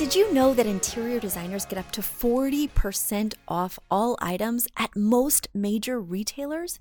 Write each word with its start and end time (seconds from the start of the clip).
Did 0.00 0.14
you 0.14 0.32
know 0.32 0.54
that 0.54 0.64
interior 0.64 1.20
designers 1.20 1.66
get 1.66 1.78
up 1.78 1.92
to 1.92 2.00
40% 2.00 3.34
off 3.46 3.78
all 3.90 4.16
items 4.22 4.66
at 4.78 4.96
most 4.96 5.48
major 5.52 6.00
retailers? 6.00 6.78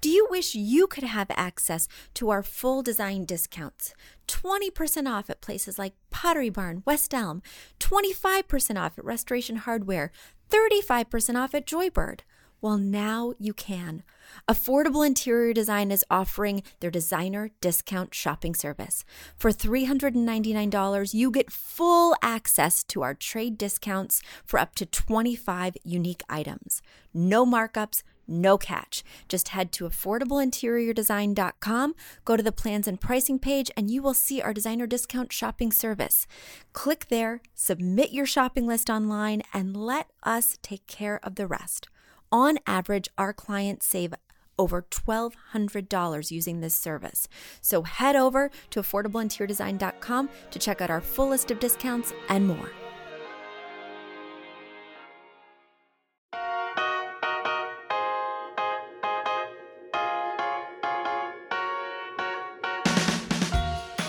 Do 0.00 0.08
you 0.08 0.28
wish 0.30 0.54
you 0.54 0.86
could 0.86 1.02
have 1.02 1.32
access 1.32 1.88
to 2.14 2.30
our 2.30 2.44
full 2.44 2.82
design 2.82 3.24
discounts? 3.24 3.92
20% 4.28 5.10
off 5.10 5.28
at 5.28 5.40
places 5.40 5.80
like 5.80 5.94
Pottery 6.10 6.48
Barn, 6.48 6.84
West 6.86 7.12
Elm, 7.12 7.42
25% 7.80 8.80
off 8.80 8.96
at 8.96 9.04
Restoration 9.04 9.56
Hardware, 9.56 10.12
35% 10.48 11.34
off 11.34 11.56
at 11.56 11.66
Joybird. 11.66 12.20
Well, 12.60 12.76
now 12.76 13.32
you 13.38 13.54
can. 13.54 14.02
Affordable 14.48 15.06
Interior 15.06 15.52
Design 15.54 15.90
is 15.90 16.04
offering 16.10 16.62
their 16.80 16.90
designer 16.90 17.50
discount 17.60 18.14
shopping 18.14 18.54
service. 18.54 19.04
For 19.36 19.50
$399, 19.50 21.14
you 21.14 21.30
get 21.30 21.50
full 21.50 22.14
access 22.22 22.84
to 22.84 23.02
our 23.02 23.14
trade 23.14 23.56
discounts 23.56 24.20
for 24.44 24.60
up 24.60 24.74
to 24.76 24.84
25 24.84 25.78
unique 25.84 26.22
items. 26.28 26.82
No 27.14 27.46
markups, 27.46 28.02
no 28.28 28.58
catch. 28.58 29.02
Just 29.28 29.48
head 29.48 29.72
to 29.72 29.84
affordableinteriordesign.com, 29.84 31.94
go 32.24 32.36
to 32.36 32.42
the 32.42 32.52
plans 32.52 32.86
and 32.86 33.00
pricing 33.00 33.38
page, 33.38 33.70
and 33.76 33.90
you 33.90 34.02
will 34.02 34.14
see 34.14 34.42
our 34.42 34.54
designer 34.54 34.86
discount 34.86 35.32
shopping 35.32 35.72
service. 35.72 36.26
Click 36.72 37.06
there, 37.08 37.40
submit 37.54 38.12
your 38.12 38.26
shopping 38.26 38.66
list 38.66 38.88
online, 38.88 39.42
and 39.52 39.76
let 39.76 40.08
us 40.22 40.56
take 40.62 40.86
care 40.86 41.18
of 41.24 41.34
the 41.34 41.46
rest. 41.46 41.88
On 42.32 42.58
average, 42.64 43.08
our 43.18 43.32
clients 43.32 43.86
save 43.86 44.14
over 44.56 44.82
$1,200 44.82 46.30
using 46.30 46.60
this 46.60 46.74
service. 46.74 47.26
So 47.60 47.82
head 47.82 48.14
over 48.14 48.50
to 48.70 48.80
affordableinteriordesign.com 48.80 50.28
to 50.50 50.58
check 50.58 50.80
out 50.80 50.90
our 50.90 51.00
full 51.00 51.30
list 51.30 51.50
of 51.50 51.58
discounts 51.58 52.12
and 52.28 52.46
more. 52.46 52.70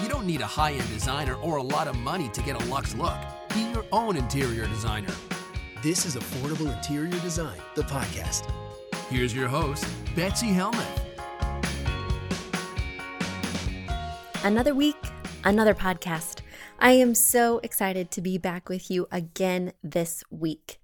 You 0.03 0.09
don't 0.09 0.27
need 0.27 0.41
a 0.41 0.45
high 0.45 0.73
end 0.73 0.89
designer 0.89 1.35
or 1.35 1.57
a 1.57 1.63
lot 1.63 1.87
of 1.87 1.97
money 1.97 2.29
to 2.29 2.41
get 2.43 2.61
a 2.61 2.65
luxe 2.65 2.93
look. 2.93 3.17
Be 3.55 3.61
your 3.71 3.85
own 3.91 4.15
interior 4.15 4.67
designer. 4.67 5.13
This 5.81 6.05
is 6.05 6.15
Affordable 6.15 6.71
Interior 6.71 7.19
Design, 7.21 7.57
the 7.73 7.81
podcast. 7.81 8.47
Here's 9.09 9.33
your 9.33 9.47
host, 9.47 9.83
Betsy 10.15 10.49
Helmuth. 10.49 11.01
Another 14.43 14.75
week, 14.75 14.95
another 15.43 15.73
podcast. 15.73 16.41
I 16.77 16.91
am 16.91 17.15
so 17.15 17.59
excited 17.63 18.11
to 18.11 18.21
be 18.21 18.37
back 18.37 18.69
with 18.69 18.91
you 18.91 19.07
again 19.11 19.73
this 19.81 20.23
week. 20.29 20.79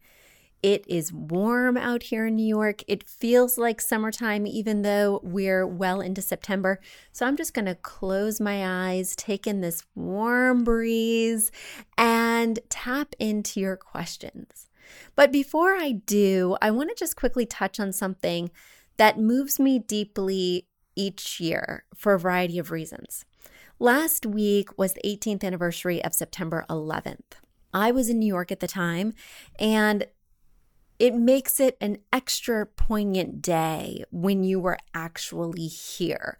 It 0.64 0.84
is 0.88 1.14
warm 1.14 1.78
out 1.78 2.02
here 2.02 2.26
in 2.26 2.36
New 2.36 2.48
York. 2.48 2.82
It 2.88 3.08
feels 3.08 3.60
like 3.60 3.80
summertime, 3.80 4.48
even 4.48 4.82
though 4.82 5.20
we're 5.22 5.68
well 5.68 6.02
into 6.02 6.24
September. 6.24 6.80
So 7.12 7.28
I'm 7.28 7.38
just 7.38 7.54
going 7.54 7.66
to 7.66 7.76
close 7.76 8.42
my 8.42 8.90
eyes, 8.90 9.16
take 9.16 9.46
in 9.46 9.62
this 9.62 9.84
warm 9.94 10.64
breeze, 10.64 11.52
and 12.00 12.58
tap 12.70 13.14
into 13.20 13.60
your 13.60 13.78
questions. 13.78 14.68
But 15.16 15.32
before 15.32 15.76
I 15.76 15.92
do, 15.92 16.58
I 16.62 16.72
want 16.72 16.90
to 16.90 16.96
just 16.96 17.16
quickly 17.16 17.46
touch 17.46 17.80
on 17.80 17.92
something 17.92 18.52
that 18.98 19.20
moves 19.20 19.60
me 19.60 19.80
deeply 19.80 20.68
each 20.96 21.40
year 21.40 21.86
for 21.96 22.14
a 22.14 22.20
variety 22.20 22.60
of 22.60 22.72
reasons. 22.72 23.26
Last 23.80 24.26
week 24.26 24.76
was 24.78 24.94
the 24.94 25.02
18th 25.06 25.44
anniversary 25.44 26.04
of 26.04 26.14
September 26.14 26.66
11th. 26.70 27.38
I 27.74 27.92
was 27.92 28.10
in 28.10 28.18
New 28.18 28.28
York 28.28 28.52
at 28.52 28.60
the 28.60 28.68
time, 28.68 29.14
and 29.60 30.08
it 30.98 31.14
makes 31.14 31.60
it 31.60 31.78
an 31.80 32.00
extra 32.12 32.66
poignant 32.66 33.42
day 33.42 34.04
when 34.10 34.44
you 34.44 34.60
were 34.60 34.80
actually 34.96 35.68
here. 35.68 36.40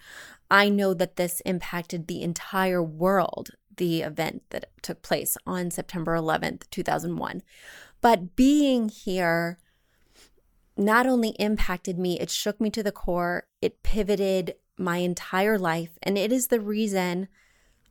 I 0.50 0.70
know 0.70 0.96
that 0.96 1.18
this 1.18 1.42
impacted 1.42 2.08
the 2.08 2.24
entire 2.24 2.82
world, 2.82 3.52
the 3.76 4.02
event 4.02 4.44
that 4.50 4.72
took 4.82 5.04
place 5.04 5.38
on 5.46 5.70
September 5.70 6.16
11th, 6.16 6.64
2001. 6.72 7.44
But 8.08 8.38
being 8.38 8.88
here 8.88 9.60
not 10.78 11.08
only 11.08 11.32
impacted 11.40 12.00
me, 12.00 12.18
it 12.18 12.30
shook 12.30 12.62
me 12.62 12.70
to 12.70 12.82
the 12.82 12.94
core, 12.94 13.48
it 13.62 13.84
pivoted 13.84 14.56
my 14.78 15.00
entire 15.00 15.60
life. 15.60 15.98
And 16.02 16.18
it 16.18 16.32
is 16.32 16.48
the 16.48 16.62
reason 16.62 17.28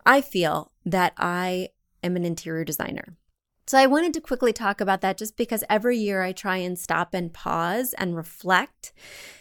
I 0.07 0.23
feel 0.23 0.73
that 0.87 1.13
I 1.19 1.69
am 2.03 2.17
an 2.17 2.25
interior 2.25 2.65
designer. 2.65 3.19
So 3.67 3.77
I 3.77 3.87
wanted 3.87 4.15
to 4.15 4.21
quickly 4.21 4.53
talk 4.53 4.81
about 4.81 5.01
that 5.01 5.19
just 5.19 5.37
because 5.37 5.65
every 5.69 5.99
year 5.99 6.23
I 6.23 6.31
try 6.31 6.59
and 6.59 6.79
stop 6.79 7.15
and 7.15 7.33
pause 7.33 7.95
and 7.95 8.17
reflect. 8.17 8.93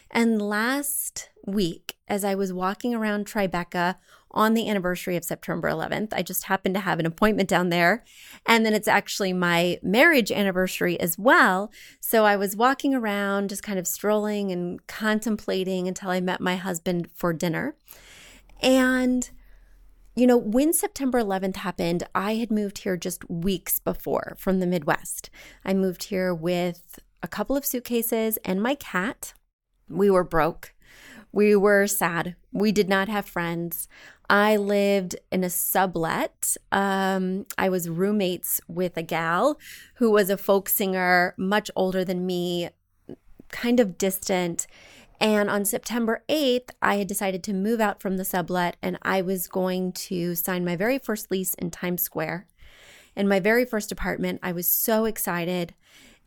And 0.10 0.42
last 0.42 1.30
week, 1.46 1.98
as 2.08 2.24
I 2.24 2.34
was 2.34 2.52
walking 2.52 2.96
around 2.96 3.28
Tribeca 3.28 3.96
on 4.32 4.56
the 4.56 4.68
anniversary 4.68 5.16
of 5.16 5.24
September 5.24 5.70
11th, 5.70 6.12
I 6.12 6.24
just 6.24 6.46
happened 6.46 6.74
to 6.74 6.82
have 6.82 7.00
an 7.00 7.06
appointment 7.06 7.48
down 7.48 7.70
there. 7.70 8.04
And 8.48 8.66
then 8.66 8.74
it's 8.74 8.88
actually 8.88 9.32
my 9.32 9.78
marriage 9.84 10.32
anniversary 10.32 11.00
as 11.00 11.20
well. 11.20 11.72
So 12.00 12.26
I 12.26 12.36
was 12.36 12.56
walking 12.56 12.96
around, 12.96 13.50
just 13.50 13.62
kind 13.62 13.78
of 13.78 13.86
strolling 13.86 14.52
and 14.52 14.86
contemplating 14.88 15.88
until 15.88 16.10
I 16.10 16.20
met 16.20 16.42
my 16.42 16.56
husband 16.56 17.10
for 17.14 17.32
dinner. 17.32 17.76
And 18.60 19.30
you 20.16 20.26
know, 20.26 20.38
when 20.38 20.72
September 20.72 21.22
11th 21.22 21.58
happened, 21.58 22.04
I 22.16 22.36
had 22.36 22.50
moved 22.50 22.80
here 22.80 22.96
just 22.96 23.30
weeks 23.30 23.80
before 23.80 24.36
from 24.38 24.60
the 24.60 24.68
Midwest. 24.68 25.30
I 25.66 25.74
moved 25.74 26.06
here 26.06 26.34
with 26.34 27.00
a 27.22 27.28
couple 27.28 27.58
of 27.58 27.66
suitcases 27.66 28.38
and 28.46 28.64
my 28.64 28.76
cat. 28.76 29.34
We 29.90 30.10
were 30.10 30.24
broke. 30.24 30.74
We 31.34 31.54
were 31.54 31.86
sad. 31.86 32.38
We 32.54 32.72
did 32.72 32.88
not 32.88 33.10
have 33.10 33.26
friends. 33.26 33.90
I 34.30 34.56
lived 34.56 35.18
in 35.34 35.44
a 35.44 35.50
sublet. 35.50 36.56
Um, 36.72 37.46
I 37.58 37.68
was 37.68 37.90
roommates 37.90 38.62
with 38.70 38.96
a 38.96 39.04
gal 39.04 39.60
who 39.96 40.12
was 40.12 40.30
a 40.30 40.38
folk 40.38 40.70
singer, 40.70 41.36
much 41.38 41.70
older 41.76 42.06
than 42.06 42.26
me, 42.26 42.70
kind 43.50 43.82
of 43.82 43.98
distant. 43.98 44.66
And 45.20 45.50
on 45.50 45.66
September 45.66 46.24
8th, 46.28 46.72
I 46.82 46.96
had 46.96 47.08
decided 47.08 47.44
to 47.44 47.54
move 47.54 47.80
out 47.80 48.02
from 48.02 48.18
the 48.18 48.26
sublet 48.26 48.76
and 48.82 48.98
I 49.02 49.22
was 49.22 49.48
going 49.48 49.92
to 49.94 50.36
sign 50.36 50.66
my 50.66 50.76
very 50.76 51.00
first 51.00 51.32
lease 51.32 51.54
in 51.56 51.72
Times 51.72 52.02
Square. 52.02 52.48
In 53.16 53.28
my 53.28 53.40
very 53.40 53.66
first 53.66 53.92
apartment, 53.92 54.40
I 54.44 54.52
was 54.52 54.68
so 54.68 55.06
excited. 55.06 55.74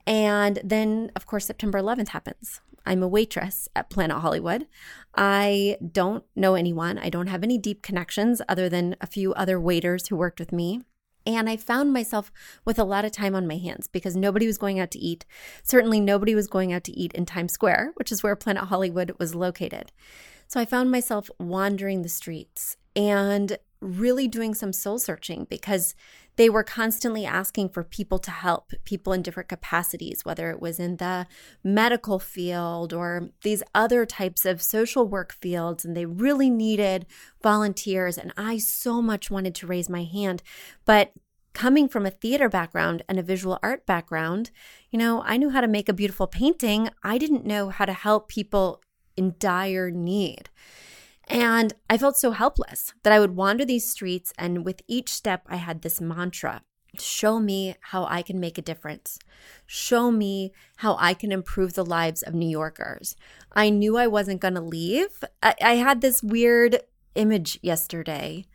And 0.06 0.58
then, 0.64 1.12
of 1.14 1.26
course, 1.26 1.46
September 1.46 1.78
11th 1.78 2.08
happens. 2.08 2.62
I'm 2.86 3.02
a 3.02 3.08
waitress 3.08 3.68
at 3.76 3.90
Planet 3.90 4.18
Hollywood. 4.18 4.66
I 5.14 5.76
don't 5.92 6.24
know 6.34 6.54
anyone. 6.54 6.98
I 6.98 7.10
don't 7.10 7.26
have 7.26 7.42
any 7.42 7.58
deep 7.58 7.82
connections 7.82 8.40
other 8.48 8.70
than 8.70 8.96
a 9.02 9.06
few 9.06 9.34
other 9.34 9.60
waiters 9.60 10.08
who 10.08 10.16
worked 10.16 10.40
with 10.40 10.52
me. 10.52 10.80
And 11.28 11.50
I 11.50 11.58
found 11.58 11.92
myself 11.92 12.32
with 12.64 12.78
a 12.78 12.84
lot 12.84 13.04
of 13.04 13.12
time 13.12 13.34
on 13.34 13.46
my 13.46 13.58
hands 13.58 13.86
because 13.86 14.16
nobody 14.16 14.46
was 14.46 14.56
going 14.56 14.80
out 14.80 14.90
to 14.92 14.98
eat. 14.98 15.26
Certainly, 15.62 16.00
nobody 16.00 16.34
was 16.34 16.46
going 16.46 16.72
out 16.72 16.84
to 16.84 16.98
eat 16.98 17.12
in 17.12 17.26
Times 17.26 17.52
Square, 17.52 17.92
which 17.96 18.10
is 18.10 18.22
where 18.22 18.34
Planet 18.34 18.64
Hollywood 18.64 19.14
was 19.18 19.34
located. 19.34 19.92
So 20.46 20.58
I 20.58 20.64
found 20.64 20.90
myself 20.90 21.30
wandering 21.38 22.00
the 22.00 22.08
streets 22.08 22.78
and 22.96 23.58
really 23.82 24.26
doing 24.26 24.54
some 24.54 24.72
soul 24.72 24.98
searching 24.98 25.46
because 25.50 25.94
they 26.36 26.48
were 26.48 26.62
constantly 26.62 27.26
asking 27.26 27.68
for 27.68 27.82
people 27.82 28.18
to 28.20 28.30
help, 28.30 28.72
people 28.84 29.12
in 29.12 29.22
different 29.22 29.48
capacities, 29.48 30.24
whether 30.24 30.50
it 30.50 30.60
was 30.60 30.78
in 30.78 30.96
the 30.96 31.26
medical 31.64 32.20
field 32.20 32.92
or 32.92 33.30
these 33.42 33.62
other 33.74 34.06
types 34.06 34.44
of 34.44 34.62
social 34.62 35.06
work 35.06 35.32
fields. 35.32 35.84
And 35.84 35.96
they 35.96 36.06
really 36.06 36.48
needed 36.48 37.06
volunteers. 37.42 38.16
And 38.16 38.32
I 38.36 38.58
so 38.58 39.02
much 39.02 39.32
wanted 39.32 39.54
to 39.56 39.66
raise 39.66 39.88
my 39.88 40.04
hand. 40.04 40.44
But 40.84 41.12
coming 41.52 41.88
from 41.88 42.06
a 42.06 42.10
theater 42.10 42.48
background 42.48 43.02
and 43.08 43.18
a 43.18 43.22
visual 43.22 43.58
art 43.62 43.86
background, 43.86 44.50
you 44.90 44.98
know, 44.98 45.22
I 45.22 45.36
knew 45.36 45.50
how 45.50 45.60
to 45.60 45.68
make 45.68 45.88
a 45.88 45.92
beautiful 45.92 46.26
painting. 46.26 46.88
I 47.02 47.18
didn't 47.18 47.46
know 47.46 47.70
how 47.70 47.84
to 47.84 47.92
help 47.92 48.28
people 48.28 48.82
in 49.16 49.34
dire 49.38 49.90
need. 49.90 50.50
And 51.26 51.74
I 51.90 51.98
felt 51.98 52.16
so 52.16 52.30
helpless 52.30 52.94
that 53.02 53.12
I 53.12 53.20
would 53.20 53.36
wander 53.36 53.64
these 53.64 53.88
streets, 53.88 54.32
and 54.38 54.64
with 54.64 54.80
each 54.88 55.10
step, 55.10 55.42
I 55.48 55.56
had 55.56 55.82
this 55.82 56.00
mantra 56.00 56.62
show 56.96 57.38
me 57.38 57.74
how 57.80 58.04
I 58.06 58.22
can 58.22 58.40
make 58.40 58.58
a 58.58 58.62
difference. 58.62 59.18
Show 59.66 60.10
me 60.10 60.52
how 60.76 60.96
I 60.98 61.14
can 61.14 61.32
improve 61.32 61.74
the 61.74 61.84
lives 61.84 62.22
of 62.22 62.34
New 62.34 62.48
Yorkers. 62.48 63.16
I 63.52 63.70
knew 63.70 63.96
I 63.96 64.06
wasn't 64.06 64.40
going 64.40 64.54
to 64.54 64.60
leave. 64.60 65.24
I, 65.42 65.54
I, 65.62 65.74
had 65.74 66.00
this 66.00 66.22
weird 66.22 66.80
image 67.14 67.58
yesterday 67.62 68.46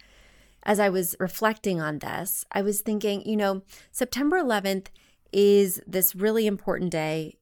as 0.63 0.79
I 0.79 0.89
was 0.89 1.15
reflecting 1.19 1.81
on 1.81 1.99
this. 1.99 2.45
I 2.51 2.61
was 2.61 2.81
thinking, 2.81 3.27
you 3.27 3.37
know, 3.37 3.63
September 3.91 4.41
11th 4.41 4.87
is 5.31 5.81
this 5.85 6.15
really 6.15 6.47
important 6.47 6.91
day 6.91 7.37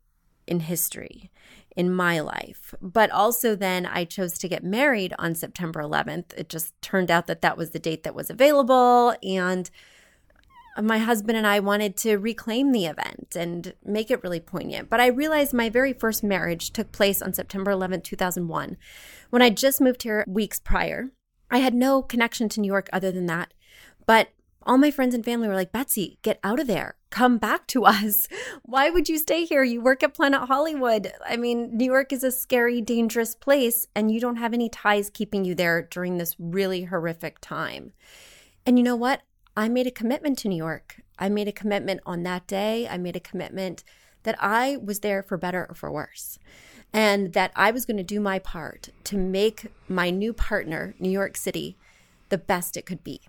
in 0.47 0.61
history 0.61 1.31
in 1.75 1.93
my 1.93 2.19
life. 2.19 2.73
But 2.81 3.11
also, 3.11 3.55
then 3.55 3.85
I 3.85 4.05
chose 4.05 4.37
to 4.39 4.47
get 4.47 4.63
married 4.63 5.13
on 5.17 5.35
September 5.35 5.81
11th. 5.81 6.33
It 6.35 6.49
just 6.49 6.79
turned 6.81 7.09
out 7.09 7.27
that 7.27 7.41
that 7.41 7.57
was 7.57 7.71
the 7.71 7.79
date 7.79 8.03
that 8.03 8.15
was 8.15 8.29
available. 8.29 9.15
And 9.23 9.69
my 10.81 10.97
husband 10.99 11.37
and 11.37 11.47
I 11.47 11.59
wanted 11.59 11.97
to 11.97 12.17
reclaim 12.17 12.71
the 12.71 12.85
event 12.85 13.35
and 13.35 13.73
make 13.83 14.09
it 14.09 14.23
really 14.23 14.39
poignant. 14.39 14.89
But 14.89 14.99
I 14.99 15.07
realized 15.07 15.53
my 15.53 15.69
very 15.69 15.93
first 15.93 16.23
marriage 16.23 16.71
took 16.71 16.91
place 16.91 17.21
on 17.21 17.33
September 17.33 17.71
11th, 17.71 18.03
2001, 18.03 18.77
when 19.29 19.41
I 19.41 19.49
just 19.49 19.81
moved 19.81 20.03
here 20.03 20.23
weeks 20.27 20.59
prior. 20.59 21.11
I 21.51 21.59
had 21.59 21.75
no 21.75 22.01
connection 22.01 22.49
to 22.49 22.61
New 22.61 22.67
York 22.67 22.89
other 22.91 23.11
than 23.11 23.27
that. 23.27 23.53
But 24.05 24.29
all 24.63 24.77
my 24.77 24.91
friends 24.91 25.13
and 25.13 25.25
family 25.25 25.47
were 25.47 25.55
like, 25.55 25.71
Betsy, 25.71 26.17
get 26.21 26.39
out 26.43 26.59
of 26.59 26.67
there. 26.67 26.95
Come 27.09 27.37
back 27.37 27.67
to 27.67 27.83
us. 27.83 28.27
Why 28.63 28.89
would 28.89 29.09
you 29.09 29.17
stay 29.17 29.43
here? 29.43 29.63
You 29.63 29.81
work 29.81 30.03
at 30.03 30.13
Planet 30.13 30.41
Hollywood. 30.47 31.11
I 31.25 31.35
mean, 31.35 31.75
New 31.75 31.85
York 31.85 32.13
is 32.13 32.23
a 32.23 32.31
scary, 32.31 32.79
dangerous 32.79 33.35
place, 33.35 33.87
and 33.95 34.11
you 34.11 34.19
don't 34.19 34.37
have 34.37 34.53
any 34.53 34.69
ties 34.69 35.09
keeping 35.09 35.43
you 35.43 35.55
there 35.55 35.81
during 35.81 36.17
this 36.17 36.35
really 36.39 36.83
horrific 36.83 37.39
time. 37.41 37.91
And 38.65 38.77
you 38.77 38.83
know 38.83 38.95
what? 38.95 39.21
I 39.57 39.67
made 39.67 39.87
a 39.87 39.91
commitment 39.91 40.37
to 40.39 40.47
New 40.47 40.55
York. 40.55 41.01
I 41.19 41.27
made 41.27 41.47
a 41.47 41.51
commitment 41.51 42.01
on 42.05 42.23
that 42.23 42.47
day. 42.47 42.87
I 42.87 42.97
made 42.97 43.15
a 43.15 43.19
commitment 43.19 43.83
that 44.23 44.35
I 44.39 44.77
was 44.77 44.99
there 44.99 45.23
for 45.23 45.37
better 45.37 45.65
or 45.69 45.75
for 45.75 45.91
worse, 45.91 46.39
and 46.93 47.33
that 47.33 47.51
I 47.55 47.71
was 47.71 47.85
going 47.85 47.97
to 47.97 48.03
do 48.03 48.19
my 48.19 48.39
part 48.39 48.89
to 49.05 49.17
make 49.17 49.67
my 49.87 50.09
new 50.09 50.33
partner, 50.33 50.95
New 50.99 51.09
York 51.09 51.37
City, 51.37 51.77
the 52.29 52.37
best 52.37 52.77
it 52.77 52.85
could 52.85 53.03
be. 53.03 53.21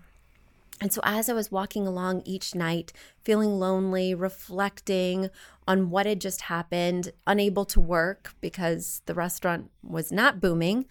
And 0.81 0.91
so, 0.91 0.99
as 1.03 1.29
I 1.29 1.33
was 1.33 1.51
walking 1.51 1.87
along 1.87 2.23
each 2.25 2.55
night, 2.55 2.91
feeling 3.23 3.59
lonely, 3.59 4.13
reflecting 4.13 5.29
on 5.67 5.89
what 5.89 6.05
had 6.05 6.19
just 6.19 6.41
happened, 6.41 7.13
unable 7.25 7.63
to 7.65 7.79
work 7.79 8.33
because 8.41 9.01
the 9.05 9.13
restaurant 9.13 9.71
was 9.81 10.11
not 10.11 10.41
booming, 10.41 10.85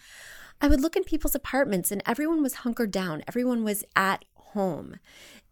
I 0.62 0.69
would 0.69 0.81
look 0.81 0.96
in 0.96 1.05
people's 1.05 1.34
apartments 1.34 1.90
and 1.90 2.02
everyone 2.06 2.40
was 2.40 2.55
hunkered 2.55 2.90
down. 2.90 3.22
Everyone 3.26 3.64
was 3.64 3.84
at 3.96 4.25
home. 4.34 4.98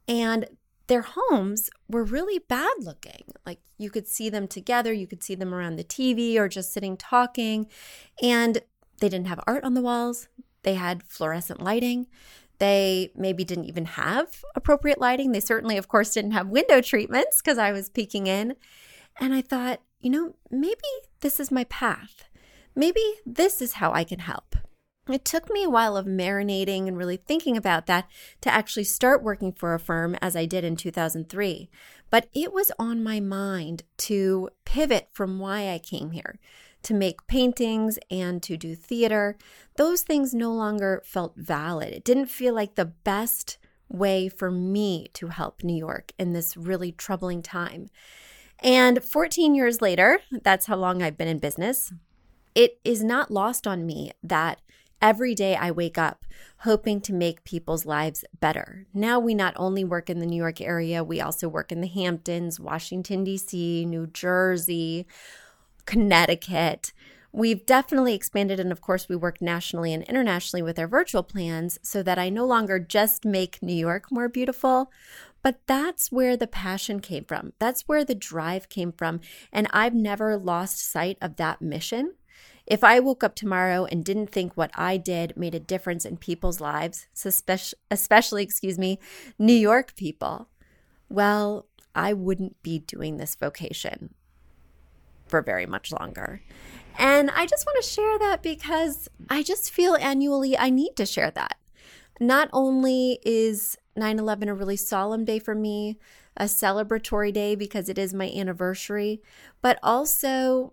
And 0.06 0.46
their 0.90 1.06
homes 1.06 1.70
were 1.88 2.02
really 2.02 2.40
bad 2.40 2.72
looking. 2.81 3.22
Like 3.46 3.60
you 3.78 3.90
could 3.90 4.08
see 4.08 4.28
them 4.28 4.48
together, 4.48 4.92
you 4.92 5.06
could 5.06 5.22
see 5.22 5.37
them 5.37 5.54
around 5.54 5.76
the 5.76 5.84
TV 5.84 6.34
or 6.34 6.48
just 6.48 6.72
sitting 6.72 6.96
talking. 6.96 7.69
And 8.20 8.60
they 8.98 9.08
didn't 9.08 9.28
have 9.28 9.38
art 9.46 9.62
on 9.62 9.75
the 9.75 9.82
walls, 9.82 10.26
they 10.64 10.75
had 10.75 11.04
fluorescent 11.04 11.62
lighting. 11.62 12.08
They 12.58 13.12
maybe 13.14 13.44
didn't 13.44 13.66
even 13.66 13.84
have 13.84 14.44
appropriate 14.56 15.00
lighting. 15.00 15.31
They 15.31 15.40
certainly, 15.40 15.78
of 15.78 15.87
course, 15.87 16.12
didn't 16.12 16.32
have 16.32 16.48
window 16.48 16.81
treatments 16.81 17.40
because 17.40 17.56
I 17.56 17.70
was 17.70 17.88
peeking 17.88 18.26
in. 18.26 18.56
And 19.19 19.32
I 19.32 19.43
thought, 19.43 19.81
you 20.00 20.10
know, 20.10 20.34
maybe 20.50 20.75
this 21.20 21.38
is 21.38 21.52
my 21.52 21.64
path. 21.64 22.25
Maybe 22.75 23.00
this 23.25 23.62
is 23.62 23.75
how 23.75 23.93
I 23.93 24.02
can 24.02 24.19
help. 24.19 24.56
It 25.12 25.24
took 25.24 25.50
me 25.50 25.64
a 25.64 25.70
while 25.70 25.96
of 25.96 26.06
marinating 26.06 26.88
and 26.88 26.96
really 26.96 27.16
thinking 27.16 27.56
about 27.56 27.86
that 27.86 28.08
to 28.40 28.52
actually 28.52 28.84
start 28.84 29.22
working 29.22 29.52
for 29.52 29.74
a 29.74 29.80
firm 29.80 30.16
as 30.20 30.36
I 30.36 30.46
did 30.46 30.64
in 30.64 30.76
2003. 30.76 31.70
But 32.10 32.28
it 32.34 32.52
was 32.52 32.72
on 32.78 33.02
my 33.02 33.20
mind 33.20 33.84
to 33.98 34.50
pivot 34.64 35.08
from 35.12 35.38
why 35.38 35.68
I 35.68 35.78
came 35.78 36.10
here 36.10 36.38
to 36.82 36.94
make 36.94 37.26
paintings 37.26 37.98
and 38.10 38.42
to 38.42 38.56
do 38.56 38.74
theater. 38.74 39.36
Those 39.76 40.02
things 40.02 40.34
no 40.34 40.52
longer 40.52 41.02
felt 41.04 41.36
valid. 41.36 41.92
It 41.92 42.04
didn't 42.04 42.26
feel 42.26 42.54
like 42.54 42.74
the 42.74 42.86
best 42.86 43.58
way 43.88 44.28
for 44.28 44.50
me 44.50 45.08
to 45.14 45.28
help 45.28 45.62
New 45.62 45.76
York 45.76 46.12
in 46.18 46.32
this 46.32 46.56
really 46.56 46.92
troubling 46.92 47.42
time. 47.42 47.90
And 48.62 49.02
14 49.02 49.54
years 49.54 49.80
later, 49.80 50.20
that's 50.30 50.66
how 50.66 50.76
long 50.76 51.02
I've 51.02 51.18
been 51.18 51.28
in 51.28 51.38
business, 51.38 51.92
it 52.54 52.78
is 52.84 53.02
not 53.02 53.30
lost 53.30 53.66
on 53.66 53.86
me 53.86 54.12
that 54.22 54.60
Every 55.00 55.35
day 55.35 55.56
I 55.56 55.70
wake 55.70 55.97
up 55.97 56.25
hoping 56.58 57.00
to 57.00 57.14
make 57.14 57.44
people's 57.44 57.87
lives 57.87 58.23
better. 58.38 58.87
Now 58.93 59.19
we 59.19 59.35
not 59.35 59.55
only 59.56 59.82
work 59.82 60.11
in 60.11 60.19
the 60.19 60.26
New 60.26 60.37
York 60.37 60.61
area, 60.61 61.02
we 61.02 61.20
also 61.20 61.49
work 61.49 61.73
in 61.73 61.81
the 61.81 61.88
Hamptons, 61.88 62.61
Washington, 62.61 63.25
D.C., 63.25 63.87
New 63.87 64.06
Jersey, 64.08 65.06
Connecticut. 65.87 66.93
We've 67.32 67.64
definitely 67.64 68.14
expanded, 68.14 68.61
and 68.61 68.73
of 68.73 68.81
course, 68.82 69.08
we 69.08 69.17
work 69.17 69.41
nationally 69.41 69.94
and 69.94 70.02
internationally 70.05 70.62
with 70.62 70.79
our 70.79 70.88
virtual 70.88 71.23
plans 71.23 71.79
so 71.82 72.03
that 72.03 72.19
I 72.19 72.29
no 72.29 72.44
longer 72.44 72.79
just 72.79 73.25
make 73.25 73.62
New 73.62 73.73
York 73.73 74.11
more 74.11 74.29
beautiful, 74.29 74.91
but 75.43 75.61
that's 75.67 76.12
where 76.12 76.37
the 76.37 76.46
passion 76.46 77.00
came 77.00 77.25
from. 77.25 77.53
That's 77.58 77.82
where 77.82 78.05
the 78.05 78.14
drive 78.14 78.69
came 78.69 78.93
from. 78.93 79.20
And 79.53 79.69
I've 79.70 79.94
never 79.94 80.37
lost 80.37 80.79
sight 80.79 81.17
of 81.23 81.37
that 81.37 81.62
mission. 81.62 82.14
If 82.70 82.84
I 82.84 83.00
woke 83.00 83.25
up 83.25 83.34
tomorrow 83.34 83.84
and 83.84 84.05
didn't 84.05 84.31
think 84.31 84.56
what 84.56 84.70
I 84.76 84.96
did 84.96 85.37
made 85.37 85.56
a 85.56 85.61
difference 85.61 86.05
in 86.05 86.17
people's 86.17 86.61
lives, 86.61 87.08
especially, 87.90 88.44
excuse 88.44 88.78
me, 88.78 89.00
New 89.40 89.52
York 89.52 89.96
people, 89.96 90.49
well, 91.08 91.67
I 91.96 92.12
wouldn't 92.12 92.62
be 92.62 92.78
doing 92.78 93.17
this 93.17 93.34
vocation 93.34 94.14
for 95.26 95.43
very 95.43 95.67
much 95.67 95.90
longer. 95.90 96.43
And 96.96 97.28
I 97.32 97.44
just 97.46 97.67
want 97.67 97.82
to 97.82 97.90
share 97.90 98.19
that 98.20 98.40
because 98.40 99.08
I 99.28 99.43
just 99.43 99.72
feel 99.72 99.96
annually 99.96 100.56
I 100.56 100.70
need 100.70 100.94
to 100.94 101.06
share 101.06 101.32
that. 101.32 101.56
Not 102.20 102.50
only 102.52 103.19
is 103.25 103.76
9 103.96 104.17
11 104.20 104.49
a 104.49 104.55
really 104.55 104.76
solemn 104.76 105.25
day 105.25 105.40
for 105.40 105.56
me, 105.56 105.99
a 106.37 106.44
celebratory 106.44 107.32
day 107.32 107.56
because 107.56 107.88
it 107.88 107.99
is 107.99 108.14
my 108.14 108.31
anniversary, 108.31 109.20
but 109.61 109.81
also 109.82 110.72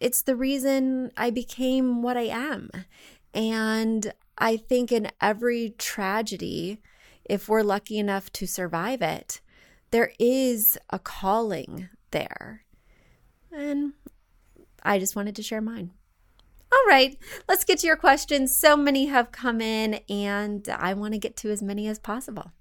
it's 0.00 0.22
the 0.22 0.36
reason 0.36 1.10
I 1.16 1.30
became 1.30 2.02
what 2.02 2.16
I 2.16 2.28
am. 2.28 2.70
And 3.34 4.12
I 4.38 4.56
think 4.56 4.92
in 4.92 5.10
every 5.20 5.74
tragedy, 5.78 6.80
if 7.24 7.48
we're 7.48 7.62
lucky 7.62 7.98
enough 7.98 8.32
to 8.32 8.46
survive 8.46 9.02
it, 9.02 9.40
there 9.90 10.12
is 10.18 10.78
a 10.90 10.98
calling 10.98 11.88
there. 12.10 12.64
And 13.52 13.92
I 14.82 14.98
just 14.98 15.16
wanted 15.16 15.36
to 15.36 15.42
share 15.42 15.60
mine. 15.60 15.90
All 16.72 16.84
right, 16.88 17.16
let's 17.48 17.64
get 17.64 17.78
to 17.80 17.86
your 17.86 17.96
questions. 17.96 18.54
So 18.54 18.76
many 18.76 19.06
have 19.06 19.32
come 19.32 19.60
in, 19.60 20.00
and 20.08 20.68
I 20.68 20.94
want 20.94 21.14
to 21.14 21.18
get 21.18 21.36
to 21.38 21.50
as 21.50 21.62
many 21.62 21.86
as 21.88 21.98
possible. 21.98 22.52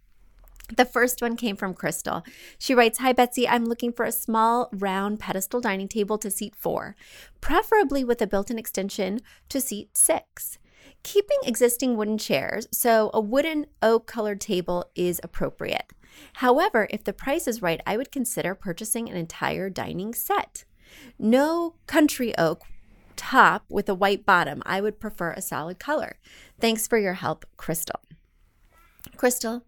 The 0.73 0.85
first 0.85 1.21
one 1.21 1.35
came 1.35 1.55
from 1.55 1.75
Crystal. 1.75 2.23
She 2.57 2.73
writes 2.73 2.97
Hi, 2.99 3.13
Betsy. 3.13 3.47
I'm 3.47 3.65
looking 3.65 3.91
for 3.91 4.03
a 4.03 4.11
small, 4.11 4.69
round 4.71 5.19
pedestal 5.19 5.61
dining 5.61 5.87
table 5.87 6.17
to 6.17 6.31
seat 6.31 6.55
four, 6.55 6.95
preferably 7.39 8.03
with 8.03 8.21
a 8.21 8.27
built 8.27 8.49
in 8.49 8.57
extension 8.57 9.19
to 9.49 9.61
seat 9.61 9.95
six. 9.95 10.57
Keeping 11.03 11.37
existing 11.43 11.95
wooden 11.95 12.17
chairs, 12.17 12.67
so 12.71 13.11
a 13.13 13.21
wooden 13.21 13.67
oak 13.83 14.07
colored 14.07 14.41
table 14.41 14.85
is 14.95 15.21
appropriate. 15.23 15.93
However, 16.33 16.87
if 16.89 17.03
the 17.03 17.13
price 17.13 17.47
is 17.47 17.61
right, 17.61 17.81
I 17.85 17.97
would 17.97 18.11
consider 18.11 18.55
purchasing 18.55 19.07
an 19.07 19.15
entire 19.15 19.69
dining 19.69 20.15
set. 20.15 20.65
No 21.19 21.75
country 21.85 22.35
oak 22.37 22.63
top 23.15 23.65
with 23.69 23.87
a 23.87 23.95
white 23.95 24.25
bottom. 24.25 24.63
I 24.65 24.81
would 24.81 24.99
prefer 24.99 25.31
a 25.31 25.41
solid 25.41 25.79
color. 25.79 26.17
Thanks 26.59 26.87
for 26.87 26.97
your 26.97 27.13
help, 27.13 27.45
Crystal. 27.55 27.99
Crystal, 29.15 29.63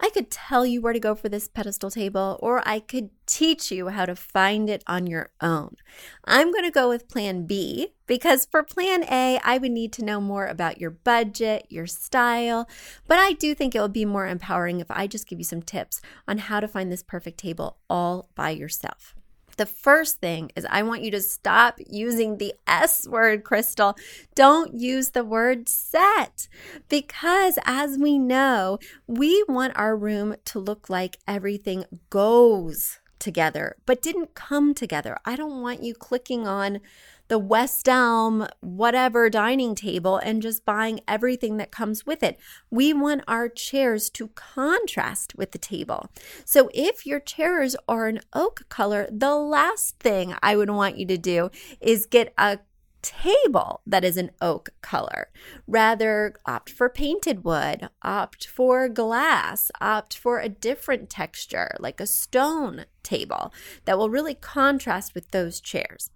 I 0.00 0.10
could 0.10 0.30
tell 0.30 0.66
you 0.66 0.80
where 0.80 0.92
to 0.92 1.00
go 1.00 1.14
for 1.14 1.28
this 1.28 1.48
pedestal 1.48 1.90
table, 1.90 2.38
or 2.42 2.66
I 2.66 2.80
could 2.80 3.10
teach 3.26 3.70
you 3.70 3.88
how 3.88 4.06
to 4.06 4.16
find 4.16 4.68
it 4.68 4.82
on 4.86 5.06
your 5.06 5.30
own. 5.40 5.76
I'm 6.24 6.52
going 6.52 6.64
to 6.64 6.70
go 6.70 6.88
with 6.88 7.08
plan 7.08 7.46
B 7.46 7.94
because 8.06 8.44
for 8.44 8.62
plan 8.62 9.04
A, 9.04 9.40
I 9.42 9.58
would 9.58 9.72
need 9.72 9.92
to 9.94 10.04
know 10.04 10.20
more 10.20 10.46
about 10.46 10.80
your 10.80 10.90
budget, 10.90 11.66
your 11.68 11.86
style, 11.86 12.68
but 13.06 13.18
I 13.18 13.32
do 13.32 13.54
think 13.54 13.74
it 13.74 13.80
would 13.80 13.92
be 13.92 14.04
more 14.04 14.26
empowering 14.26 14.80
if 14.80 14.90
I 14.90 15.06
just 15.06 15.26
give 15.26 15.38
you 15.38 15.44
some 15.44 15.62
tips 15.62 16.00
on 16.28 16.38
how 16.38 16.60
to 16.60 16.68
find 16.68 16.90
this 16.90 17.02
perfect 17.02 17.38
table 17.38 17.78
all 17.88 18.28
by 18.34 18.50
yourself. 18.50 19.14
The 19.56 19.66
first 19.66 20.20
thing 20.20 20.50
is 20.56 20.66
I 20.68 20.82
want 20.82 21.02
you 21.02 21.10
to 21.12 21.20
stop 21.20 21.78
using 21.88 22.38
the 22.38 22.54
S 22.66 23.06
word, 23.08 23.44
Crystal. 23.44 23.96
Don't 24.34 24.74
use 24.74 25.10
the 25.10 25.24
word 25.24 25.68
set 25.68 26.48
because, 26.88 27.58
as 27.64 27.98
we 27.98 28.18
know, 28.18 28.78
we 29.06 29.44
want 29.48 29.76
our 29.76 29.96
room 29.96 30.36
to 30.46 30.58
look 30.58 30.90
like 30.90 31.18
everything 31.26 31.84
goes 32.10 32.98
together, 33.18 33.76
but 33.86 34.02
didn't 34.02 34.34
come 34.34 34.74
together. 34.74 35.16
I 35.24 35.36
don't 35.36 35.62
want 35.62 35.82
you 35.82 35.94
clicking 35.94 36.46
on 36.46 36.80
the 37.28 37.38
West 37.38 37.88
Elm, 37.88 38.46
whatever 38.60 39.30
dining 39.30 39.74
table 39.74 40.16
and 40.18 40.42
just 40.42 40.64
buying 40.64 41.00
everything 41.08 41.56
that 41.56 41.70
comes 41.70 42.04
with 42.04 42.22
it. 42.22 42.38
We 42.70 42.92
want 42.92 43.22
our 43.26 43.48
chairs 43.48 44.10
to 44.10 44.28
contrast 44.28 45.34
with 45.34 45.52
the 45.52 45.58
table. 45.58 46.10
So 46.44 46.70
if 46.74 47.06
your 47.06 47.20
chairs 47.20 47.76
are 47.88 48.06
an 48.06 48.20
oak 48.32 48.68
color, 48.68 49.08
the 49.10 49.36
last 49.36 49.98
thing 49.98 50.34
I 50.42 50.56
would 50.56 50.70
want 50.70 50.98
you 50.98 51.06
to 51.06 51.18
do 51.18 51.50
is 51.80 52.06
get 52.06 52.32
a 52.36 52.58
table 53.04 53.82
that 53.86 54.04
is 54.04 54.16
an 54.16 54.30
oak 54.40 54.70
color. 54.80 55.28
Rather, 55.66 56.34
opt 56.46 56.70
for 56.70 56.88
painted 56.88 57.44
wood, 57.44 57.90
opt 58.02 58.46
for 58.46 58.88
glass, 58.88 59.70
opt 59.80 60.16
for 60.16 60.40
a 60.40 60.48
different 60.48 61.10
texture 61.10 61.76
like 61.78 62.00
a 62.00 62.06
stone 62.06 62.86
table 63.02 63.52
that 63.84 63.98
will 63.98 64.08
really 64.08 64.34
contrast 64.34 65.14
with 65.14 65.30
those 65.30 65.60
chairs. 65.60 66.10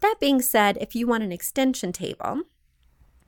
That 0.00 0.16
being 0.20 0.42
said, 0.42 0.76
if 0.80 0.94
you 0.94 1.06
want 1.06 1.24
an 1.24 1.32
extension 1.32 1.92
table, 1.92 2.42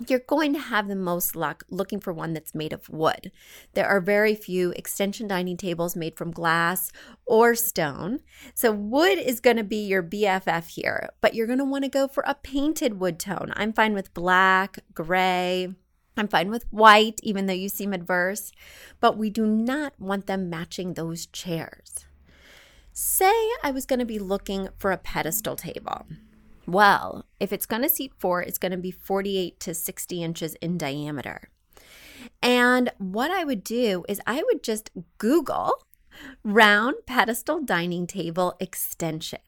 you're 0.06 0.18
going 0.20 0.52
to 0.52 0.58
have 0.58 0.88
the 0.88 0.96
most 0.96 1.34
luck 1.34 1.64
looking 1.70 2.00
for 2.00 2.12
one 2.12 2.34
that's 2.34 2.54
made 2.54 2.74
of 2.74 2.88
wood. 2.90 3.32
There 3.72 3.88
are 3.88 4.00
very 4.00 4.34
few 4.34 4.72
extension 4.72 5.26
dining 5.26 5.56
tables 5.56 5.96
made 5.96 6.18
from 6.18 6.32
glass 6.32 6.92
or 7.24 7.54
stone. 7.54 8.20
So, 8.54 8.72
wood 8.72 9.18
is 9.18 9.40
going 9.40 9.56
to 9.56 9.64
be 9.64 9.78
your 9.78 10.02
BFF 10.02 10.68
here, 10.68 11.08
but 11.22 11.34
you're 11.34 11.46
going 11.46 11.60
to 11.60 11.64
want 11.64 11.84
to 11.84 11.90
go 11.90 12.08
for 12.08 12.22
a 12.26 12.34
painted 12.34 13.00
wood 13.00 13.18
tone. 13.18 13.52
I'm 13.56 13.72
fine 13.72 13.94
with 13.94 14.12
black, 14.12 14.80
gray. 14.92 15.74
I'm 16.18 16.28
fine 16.28 16.50
with 16.50 16.70
white, 16.70 17.20
even 17.22 17.46
though 17.46 17.54
you 17.54 17.68
seem 17.70 17.94
adverse, 17.94 18.52
but 19.00 19.16
we 19.16 19.30
do 19.30 19.46
not 19.46 19.94
want 19.98 20.26
them 20.26 20.50
matching 20.50 20.92
those 20.94 21.26
chairs. 21.26 22.04
Say 22.92 23.32
I 23.62 23.70
was 23.70 23.86
going 23.86 23.98
to 23.98 24.06
be 24.06 24.18
looking 24.18 24.68
for 24.78 24.92
a 24.92 24.98
pedestal 24.98 25.56
table. 25.56 26.06
Well, 26.66 27.26
if 27.38 27.52
it's 27.52 27.66
going 27.66 27.82
to 27.82 27.88
seat 27.88 28.12
four, 28.18 28.42
it's 28.42 28.58
going 28.58 28.72
to 28.72 28.78
be 28.78 28.90
48 28.90 29.60
to 29.60 29.74
60 29.74 30.22
inches 30.22 30.54
in 30.56 30.78
diameter. 30.78 31.50
And 32.42 32.90
what 32.98 33.30
I 33.30 33.44
would 33.44 33.62
do 33.62 34.04
is 34.08 34.20
I 34.26 34.42
would 34.42 34.62
just 34.62 34.90
Google 35.18 35.86
round 36.42 36.96
pedestal 37.06 37.60
dining 37.60 38.06
table 38.06 38.56
extension 38.58 39.40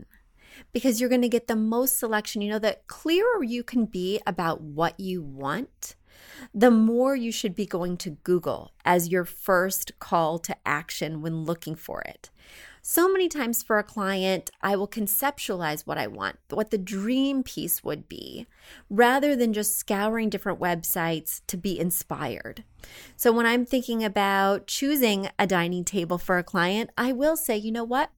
because 0.73 1.01
you're 1.01 1.09
going 1.09 1.23
to 1.23 1.29
get 1.29 1.49
the 1.49 1.57
most 1.57 1.99
selection. 1.99 2.43
You 2.43 2.53
know, 2.53 2.59
the 2.59 2.79
clearer 2.87 3.43
you 3.43 3.63
can 3.63 3.87
be 3.87 4.21
about 4.27 4.61
what 4.61 4.99
you 4.99 5.23
want, 5.23 5.97
the 6.55 6.71
more 6.71 7.17
you 7.17 7.33
should 7.33 7.55
be 7.55 7.67
going 7.67 7.97
to 7.99 8.11
Google 8.11 8.73
as 8.85 9.09
your 9.09 9.25
first 9.25 9.99
call 9.99 10.39
to 10.41 10.57
action 10.67 11.21
when 11.21 11.45
looking 11.45 11.75
for 11.75 12.03
it. 12.03 12.31
So 12.91 13.07
many 13.07 13.29
times 13.29 13.63
for 13.63 13.79
a 13.79 13.85
client, 13.85 14.51
I 14.63 14.75
will 14.75 14.89
conceptualize 14.89 15.87
what 15.87 15.99
I 15.99 16.07
want, 16.07 16.39
what 16.49 16.71
the 16.71 16.79
dream 16.79 17.43
piece 17.43 17.85
would 17.85 18.09
be, 18.09 18.47
rather 18.89 19.37
than 19.37 19.53
just 19.53 19.77
scouring 19.77 20.31
different 20.31 20.59
websites 20.59 21.43
to 21.49 21.59
be 21.59 21.79
inspired. 21.79 22.65
So 23.15 23.31
when 23.31 23.45
I'm 23.45 23.67
thinking 23.67 24.03
about 24.03 24.67
choosing 24.67 25.29
a 25.39 25.47
dining 25.47 25.85
table 25.85 26.17
for 26.17 26.39
a 26.39 26.43
client, 26.43 26.89
I 26.97 27.13
will 27.13 27.37
say, 27.37 27.59
you 27.59 27.71
know 27.71 27.85
what? 27.85 28.09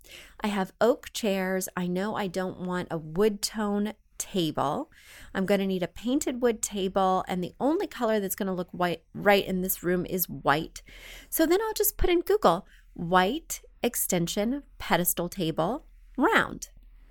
I 0.41 0.47
have 0.47 0.73
oak 0.81 1.13
chairs. 1.13 1.69
I 1.77 1.89
know 1.89 2.15
I 2.15 2.29
don't 2.29 2.61
want 2.61 2.87
a 2.93 2.97
wood 2.97 3.43
tone 3.43 3.95
table. 4.19 4.89
I'm 5.35 5.47
going 5.47 5.59
to 5.59 5.67
need 5.67 5.83
a 5.83 5.89
painted 5.89 6.41
wood 6.41 6.63
table, 6.63 7.25
and 7.27 7.43
the 7.43 7.55
only 7.59 7.89
color 7.89 8.21
that's 8.21 8.37
going 8.37 8.47
to 8.47 8.53
look 8.53 8.71
white 8.71 9.03
right 9.15 9.45
in 9.45 9.63
this 9.63 9.83
room 9.83 10.07
is 10.07 10.29
white. 10.29 10.81
So 11.29 11.45
then 11.45 11.61
I'll 11.61 11.75
just 11.75 11.97
put 11.99 12.09
in 12.09 12.21
Google 12.21 12.69
white 12.95 13.63
extension 13.83 14.63
pedestal 14.79 15.29
table 15.29 15.85
round. 16.17 16.69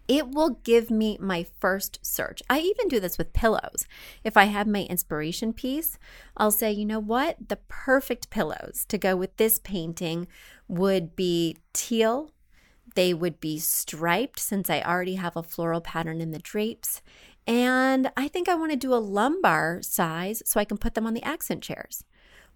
It 0.07 0.29
will 0.29 0.59
give 0.63 0.89
me 0.89 1.19
my 1.21 1.45
first 1.59 1.99
search. 2.01 2.41
I 2.49 2.59
even 2.59 2.87
do 2.87 2.99
this 2.99 3.19
with 3.19 3.31
pillows. 3.31 3.85
If 4.23 4.35
I 4.35 4.45
have 4.45 4.65
my 4.65 4.83
inspiration 4.83 5.53
piece, 5.53 5.99
I'll 6.35 6.49
say, 6.51 6.71
you 6.71 6.83
know 6.83 6.99
what? 6.99 7.49
The 7.49 7.59
perfect 7.67 8.31
pillows 8.31 8.85
to 8.87 8.97
go 8.97 9.15
with 9.15 9.37
this 9.37 9.59
painting 9.59 10.27
would 10.67 11.15
be 11.15 11.57
teal. 11.73 12.31
They 12.95 13.13
would 13.13 13.39
be 13.39 13.59
striped 13.59 14.39
since 14.39 14.67
I 14.67 14.81
already 14.81 15.15
have 15.15 15.37
a 15.37 15.43
floral 15.43 15.81
pattern 15.81 16.21
in 16.21 16.31
the 16.31 16.39
drapes. 16.39 17.03
And 17.45 18.11
I 18.17 18.27
think 18.27 18.49
I 18.49 18.55
want 18.55 18.71
to 18.71 18.77
do 18.77 18.93
a 18.93 18.95
lumbar 18.95 19.83
size 19.83 20.41
so 20.45 20.59
I 20.59 20.65
can 20.65 20.79
put 20.79 20.95
them 20.95 21.05
on 21.05 21.13
the 21.13 21.23
accent 21.23 21.61
chairs. 21.61 22.03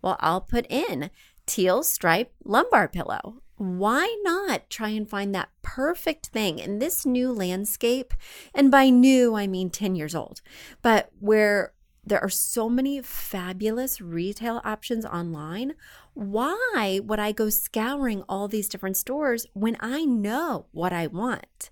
Well, 0.01 0.17
I'll 0.19 0.41
put 0.41 0.65
in 0.71 1.11
teal 1.45 1.83
stripe 1.83 2.33
lumbar 2.43 2.87
pillow 2.87 3.43
why 3.63 4.15
not 4.23 4.69
try 4.69 4.89
and 4.89 5.09
find 5.09 5.33
that 5.33 5.49
perfect 5.61 6.27
thing 6.27 6.59
in 6.59 6.79
this 6.79 7.05
new 7.05 7.31
landscape? 7.31 8.13
And 8.53 8.69
by 8.69 8.89
new, 8.89 9.35
I 9.35 9.47
mean 9.47 9.69
10 9.69 9.95
years 9.95 10.13
old, 10.15 10.41
but 10.81 11.11
where 11.19 11.73
there 12.05 12.21
are 12.21 12.29
so 12.29 12.69
many 12.69 13.01
fabulous 13.01 14.01
retail 14.01 14.61
options 14.65 15.05
online. 15.05 15.73
Why 16.13 16.99
would 17.01 17.19
I 17.19 17.31
go 17.31 17.49
scouring 17.49 18.23
all 18.27 18.49
these 18.49 18.67
different 18.67 18.97
stores 18.97 19.47
when 19.53 19.77
I 19.79 20.03
know 20.03 20.65
what 20.71 20.91
I 20.91 21.07
want? 21.07 21.69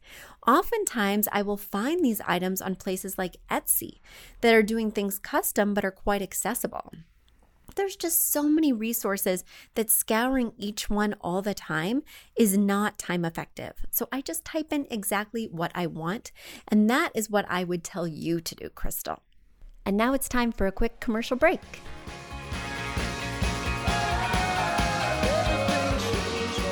Oftentimes, 0.48 1.28
I 1.32 1.42
will 1.42 1.58
find 1.58 2.04
these 2.04 2.22
items 2.26 2.62
on 2.62 2.76
places 2.76 3.18
like 3.18 3.38
Etsy 3.50 4.00
that 4.40 4.56
are 4.56 4.64
doing 4.64 4.90
things 4.90 5.20
custom 5.20 5.74
but 5.74 5.84
are 5.84 5.92
quite 5.92 6.22
accessible 6.22 6.94
there's 7.76 7.96
just 7.96 8.32
so 8.32 8.44
many 8.44 8.72
resources 8.74 9.44
that 9.76 9.90
scouring 9.90 10.54
each 10.58 10.90
one 10.90 11.16
all 11.22 11.42
the 11.42 11.54
time 11.54 12.04
is 12.36 12.58
not 12.58 12.98
time 12.98 13.26
effective. 13.26 13.74
So 13.90 14.08
I 14.12 14.22
just 14.22 14.46
type 14.46 14.72
in 14.72 14.88
exactly 14.90 15.48
what 15.52 15.72
I 15.76 15.88
want, 15.88 16.32
and 16.68 16.90
that 16.90 17.12
is 17.16 17.30
what 17.30 17.46
I 17.50 17.64
would 17.64 17.84
tell 17.84 18.08
you 18.08 18.42
to 18.42 18.56
do, 18.56 18.70
Crystal. 18.70 19.22
And 19.86 19.98
now 19.98 20.14
it's 20.14 20.30
time 20.30 20.52
for 20.52 20.68
a 20.68 20.72
quick 20.72 21.00
commercial 21.00 21.38
break. 21.38 21.62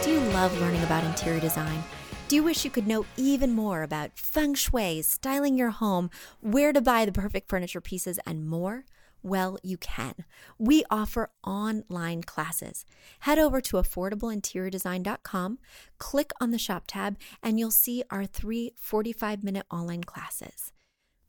Do 0.03 0.11
you 0.11 0.19
love 0.31 0.59
learning 0.59 0.83
about 0.83 1.03
interior 1.03 1.39
design? 1.39 1.83
Do 2.27 2.35
you 2.35 2.43
wish 2.43 2.63
you 2.63 2.69
could 2.69 2.85
know 2.85 3.07
even 3.17 3.53
more 3.53 3.81
about 3.81 4.11
feng 4.15 4.53
shui, 4.53 5.01
styling 5.01 5.57
your 5.57 5.71
home, 5.71 6.11
where 6.41 6.71
to 6.71 6.79
buy 6.79 7.05
the 7.05 7.11
perfect 7.11 7.49
furniture 7.49 7.81
pieces, 7.81 8.19
and 8.27 8.47
more? 8.47 8.85
Well, 9.21 9.57
you 9.63 9.77
can. 9.77 10.13
We 10.57 10.83
offer 10.89 11.29
online 11.43 12.23
classes. 12.23 12.85
Head 13.21 13.37
over 13.37 13.59
to 13.61 13.77
affordableinteriordesign.com, 13.77 15.59
click 15.97 16.31
on 16.39 16.51
the 16.51 16.57
shop 16.57 16.85
tab, 16.87 17.17
and 17.43 17.59
you'll 17.59 17.71
see 17.71 18.03
our 18.09 18.25
three 18.25 18.71
45 18.77 19.43
minute 19.43 19.65
online 19.69 20.03
classes. 20.03 20.71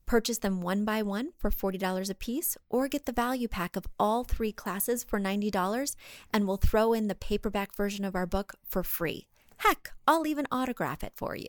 Purchase 0.05 0.39
them 0.39 0.61
one 0.61 0.83
by 0.83 1.01
one 1.01 1.29
for 1.37 1.49
$40 1.49 2.09
a 2.09 2.15
piece, 2.15 2.57
or 2.69 2.87
get 2.87 3.05
the 3.05 3.13
value 3.13 3.47
pack 3.47 3.75
of 3.75 3.87
all 3.97 4.23
three 4.23 4.51
classes 4.51 5.03
for 5.05 5.19
$90, 5.19 5.95
and 6.33 6.47
we'll 6.47 6.57
throw 6.57 6.91
in 6.91 7.07
the 7.07 7.15
paperback 7.15 7.73
version 7.75 8.03
of 8.03 8.15
our 8.15 8.25
book 8.25 8.55
for 8.67 8.83
free. 8.83 9.27
Heck, 9.57 9.93
I'll 10.07 10.27
even 10.27 10.47
autograph 10.51 11.03
it 11.03 11.13
for 11.15 11.35
you. 11.35 11.47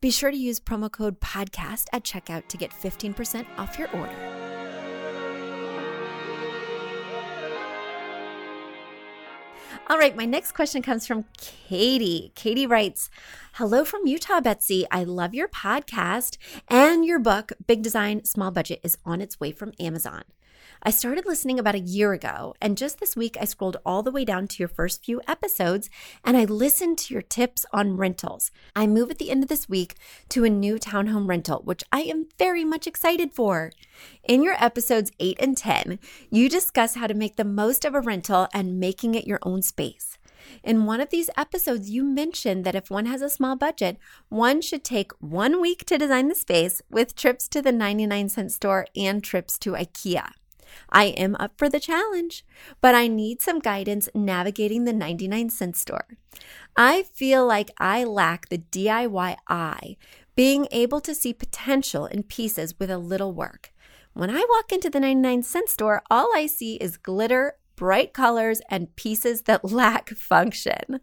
Be 0.00 0.10
sure 0.10 0.30
to 0.30 0.36
use 0.36 0.60
promo 0.60 0.90
code 0.90 1.20
PODCAST 1.20 1.88
at 1.92 2.04
checkout 2.04 2.48
to 2.48 2.56
get 2.56 2.70
15% 2.70 3.44
off 3.58 3.78
your 3.78 3.94
order. 3.94 4.39
All 9.90 9.98
right, 9.98 10.14
my 10.14 10.24
next 10.24 10.52
question 10.52 10.82
comes 10.82 11.04
from 11.04 11.24
Katie. 11.36 12.30
Katie 12.36 12.64
writes 12.64 13.10
Hello 13.54 13.84
from 13.84 14.06
Utah, 14.06 14.40
Betsy. 14.40 14.86
I 14.88 15.02
love 15.02 15.34
your 15.34 15.48
podcast 15.48 16.38
and 16.68 17.04
your 17.04 17.18
book, 17.18 17.50
Big 17.66 17.82
Design, 17.82 18.24
Small 18.24 18.52
Budget, 18.52 18.78
is 18.84 18.98
on 19.04 19.20
its 19.20 19.40
way 19.40 19.50
from 19.50 19.72
Amazon. 19.80 20.22
I 20.82 20.90
started 20.90 21.26
listening 21.26 21.58
about 21.58 21.74
a 21.74 21.80
year 21.80 22.12
ago, 22.12 22.54
and 22.60 22.78
just 22.78 23.00
this 23.00 23.14
week 23.14 23.36
I 23.40 23.44
scrolled 23.44 23.76
all 23.84 24.02
the 24.02 24.10
way 24.10 24.24
down 24.24 24.48
to 24.48 24.58
your 24.58 24.68
first 24.68 25.04
few 25.04 25.20
episodes 25.28 25.90
and 26.24 26.36
I 26.36 26.44
listened 26.44 26.98
to 26.98 27.14
your 27.14 27.22
tips 27.22 27.66
on 27.72 27.96
rentals. 27.96 28.50
I 28.74 28.86
move 28.86 29.10
at 29.10 29.18
the 29.18 29.30
end 29.30 29.42
of 29.42 29.48
this 29.48 29.68
week 29.68 29.96
to 30.30 30.44
a 30.44 30.50
new 30.50 30.76
townhome 30.76 31.28
rental, 31.28 31.60
which 31.64 31.84
I 31.92 32.00
am 32.02 32.28
very 32.38 32.64
much 32.64 32.86
excited 32.86 33.32
for. 33.32 33.72
In 34.24 34.42
your 34.42 34.54
episodes 34.62 35.12
8 35.20 35.36
and 35.40 35.56
10, 35.56 35.98
you 36.30 36.48
discuss 36.48 36.94
how 36.94 37.06
to 37.06 37.14
make 37.14 37.36
the 37.36 37.44
most 37.44 37.84
of 37.84 37.94
a 37.94 38.00
rental 38.00 38.48
and 38.54 38.80
making 38.80 39.14
it 39.14 39.26
your 39.26 39.40
own 39.42 39.62
space. 39.62 40.16
In 40.62 40.86
one 40.86 41.00
of 41.00 41.10
these 41.10 41.30
episodes, 41.36 41.90
you 41.90 42.04
mentioned 42.04 42.64
that 42.64 42.74
if 42.74 42.90
one 42.90 43.06
has 43.06 43.22
a 43.22 43.30
small 43.30 43.56
budget, 43.56 43.98
one 44.28 44.60
should 44.60 44.84
take 44.84 45.12
one 45.20 45.60
week 45.60 45.84
to 45.86 45.98
design 45.98 46.28
the 46.28 46.34
space 46.34 46.82
with 46.90 47.14
trips 47.14 47.48
to 47.48 47.62
the 47.62 47.72
99 47.72 48.28
cent 48.28 48.52
store 48.52 48.86
and 48.96 49.22
trips 49.22 49.58
to 49.58 49.72
IKEA. 49.72 50.32
I 50.90 51.06
am 51.06 51.36
up 51.36 51.52
for 51.56 51.68
the 51.68 51.80
challenge, 51.80 52.44
but 52.80 52.94
I 52.94 53.06
need 53.06 53.40
some 53.40 53.58
guidance 53.58 54.08
navigating 54.14 54.84
the 54.84 54.92
99 54.92 55.50
cent 55.50 55.76
store. 55.76 56.06
I 56.76 57.02
feel 57.02 57.46
like 57.46 57.70
I 57.78 58.04
lack 58.04 58.48
the 58.48 58.58
DIY 58.58 59.36
eye, 59.48 59.96
being 60.36 60.66
able 60.70 61.00
to 61.00 61.14
see 61.14 61.32
potential 61.32 62.06
in 62.06 62.22
pieces 62.22 62.78
with 62.78 62.90
a 62.90 62.98
little 62.98 63.32
work. 63.32 63.72
When 64.12 64.30
I 64.30 64.44
walk 64.48 64.72
into 64.72 64.90
the 64.90 65.00
99 65.00 65.42
cent 65.42 65.68
store, 65.68 66.02
all 66.10 66.30
I 66.34 66.46
see 66.46 66.76
is 66.76 66.96
glitter, 66.96 67.54
bright 67.76 68.12
colors, 68.12 68.60
and 68.68 68.94
pieces 68.96 69.42
that 69.42 69.64
lack 69.72 70.10
function. 70.10 71.00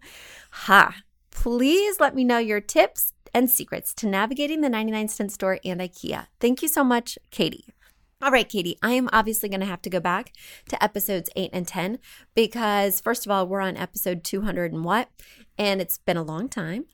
Ha! 0.52 0.96
Please 1.32 2.00
let 2.00 2.16
me 2.16 2.24
know 2.24 2.40
your 2.40 2.60
tips 2.60 3.14
and 3.34 3.50
secrets 3.50 3.94
to 3.94 4.08
navigating 4.08 4.62
the 4.62 4.70
99 4.70 5.08
cent 5.08 5.32
store 5.32 5.60
and 5.64 5.80
IKEA. 5.80 6.28
Thank 6.40 6.62
you 6.62 6.68
so 6.68 6.84
much, 6.84 7.18
Katie. 7.32 7.66
All 8.20 8.32
right, 8.32 8.50
Katie, 8.50 8.80
I 8.82 8.94
am 8.94 9.10
obviously 9.14 9.48
going 9.48 9.60
to 9.60 9.68
have 9.68 9.84
to 9.84 9.92
go 9.92 10.00
back 10.00 10.34
to 10.70 10.84
episodes 10.84 11.30
8 11.36 11.52
and 11.54 11.68
10 11.68 12.00
because, 12.34 13.00
first 13.00 13.28
of 13.28 13.32
all, 13.32 13.46
we're 13.46 13.62
on 13.62 13.78
episode 13.78 14.24
200 14.24 14.74
and 14.74 14.84
what? 14.84 15.10
And 15.56 15.80
it's 15.80 16.00
been 16.00 16.18
a 16.18 16.24
long 16.24 16.50
time. 16.50 16.86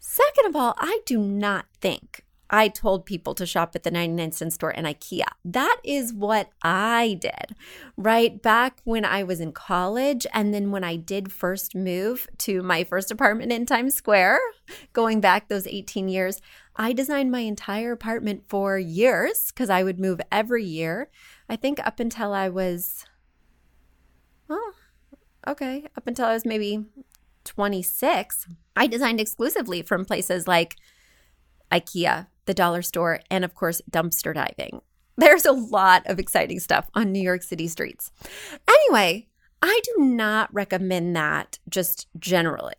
Second 0.00 0.46
of 0.46 0.56
all, 0.56 0.74
I 0.76 0.98
do 1.06 1.20
not 1.20 1.66
think 1.80 2.24
I 2.50 2.66
told 2.68 3.06
people 3.06 3.34
to 3.34 3.46
shop 3.46 3.76
at 3.76 3.84
the 3.84 3.90
99 3.92 4.32
cent 4.32 4.52
store 4.52 4.70
and 4.70 4.84
IKEA. 4.84 5.26
That 5.44 5.76
is 5.84 6.12
what 6.12 6.48
I 6.62 7.18
did, 7.20 7.54
right? 7.96 8.42
Back 8.42 8.80
when 8.84 9.04
I 9.04 9.22
was 9.22 9.38
in 9.38 9.52
college. 9.52 10.26
And 10.32 10.52
then 10.52 10.70
when 10.70 10.82
I 10.82 10.96
did 10.96 11.30
first 11.30 11.76
move 11.76 12.26
to 12.38 12.62
my 12.62 12.84
first 12.84 13.12
apartment 13.12 13.52
in 13.52 13.64
Times 13.64 13.94
Square, 13.94 14.40
going 14.92 15.20
back 15.20 15.48
those 15.48 15.66
18 15.66 16.08
years, 16.08 16.40
I 16.78 16.92
designed 16.92 17.32
my 17.32 17.40
entire 17.40 17.92
apartment 17.92 18.44
for 18.48 18.78
years 18.78 19.50
because 19.50 19.68
I 19.68 19.82
would 19.82 19.98
move 19.98 20.20
every 20.30 20.64
year 20.64 21.10
I 21.48 21.56
think 21.56 21.84
up 21.84 21.98
until 21.98 22.34
I 22.34 22.48
was, 22.48 23.06
well, 24.48 24.74
okay, 25.46 25.86
up 25.96 26.06
until 26.06 26.26
I 26.26 26.34
was 26.34 26.44
maybe 26.44 26.84
26, 27.44 28.46
I 28.76 28.86
designed 28.86 29.20
exclusively 29.20 29.82
from 29.82 30.04
places 30.04 30.46
like 30.46 30.76
IKEA, 31.72 32.26
the 32.44 32.54
dollar 32.54 32.82
store, 32.82 33.20
and 33.30 33.44
of 33.44 33.54
course, 33.54 33.80
dumpster 33.90 34.34
diving. 34.34 34.82
There's 35.16 35.46
a 35.46 35.52
lot 35.52 36.02
of 36.06 36.18
exciting 36.18 36.60
stuff 36.60 36.88
on 36.94 37.12
New 37.12 37.22
York 37.22 37.42
City 37.42 37.66
streets. 37.66 38.12
Anyway, 38.68 39.28
I 39.62 39.80
do 39.84 40.04
not 40.04 40.52
recommend 40.52 41.16
that 41.16 41.58
just 41.68 42.06
generally. 42.18 42.76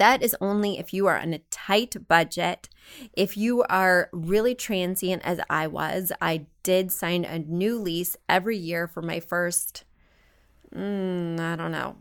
That 0.00 0.22
is 0.22 0.34
only 0.40 0.78
if 0.78 0.94
you 0.94 1.08
are 1.08 1.18
on 1.18 1.34
a 1.34 1.40
tight 1.50 2.08
budget. 2.08 2.70
If 3.12 3.36
you 3.36 3.64
are 3.64 4.08
really 4.14 4.54
transient, 4.54 5.20
as 5.26 5.40
I 5.50 5.66
was, 5.66 6.10
I 6.22 6.46
did 6.62 6.90
sign 6.90 7.26
a 7.26 7.38
new 7.38 7.78
lease 7.78 8.16
every 8.26 8.56
year 8.56 8.88
for 8.88 9.02
my 9.02 9.20
first, 9.20 9.84
mm, 10.74 11.38
I 11.38 11.54
don't 11.54 11.70
know, 11.70 11.96